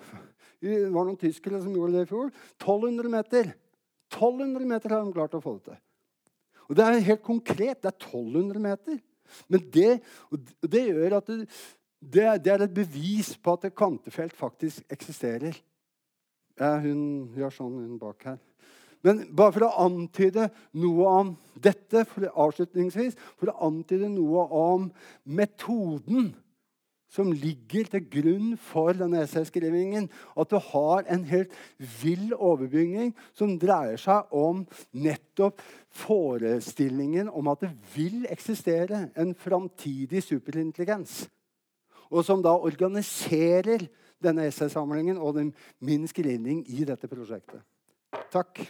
[0.61, 2.29] det var noen tyskere som gjorde det i fjor.
[2.61, 3.53] 1200 meter.
[4.13, 5.79] 1200 meter har de klart å få det til.
[6.69, 7.81] Og Det er helt konkret.
[7.81, 8.99] Det er 1200 meter.
[9.47, 9.91] Men det,
[10.61, 15.57] det gjør at det, det, er et bevis på at et kvantefelt faktisk eksisterer.
[16.59, 18.39] Ja, hun gjør sånn, hun bak her.
[19.05, 24.87] Men bare for å antyde noe om dette, for avslutningsvis, for å antyde noe om
[25.25, 26.31] metoden
[27.11, 30.07] som ligger til grunn for denne essayskrivingen.
[30.39, 31.53] At du har en helt
[32.01, 34.63] vill overbygging som dreier seg om
[34.95, 35.59] nettopp
[36.03, 41.25] forestillingen om at det vil eksistere en framtidig superintelligens.
[42.11, 43.87] Og som da organiserer
[44.21, 45.39] denne essaysamlingen og
[45.83, 47.63] min skrivning i dette prosjektet.
[48.31, 48.61] Takk.